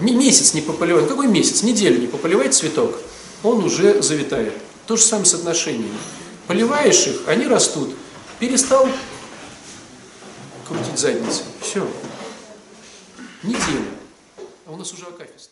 [0.00, 1.06] Месяц не пополивай.
[1.06, 1.62] Какой месяц?
[1.62, 2.94] Неделю не пополивай цветок.
[3.42, 4.54] Он уже завитает.
[4.86, 5.96] То же самое с отношениями.
[6.46, 7.94] Поливаешь их, они растут.
[8.38, 8.88] Перестал
[10.66, 11.44] крутить задницей.
[11.60, 11.86] Все.
[13.42, 13.84] Неделю.
[14.66, 15.49] А у нас уже акафист.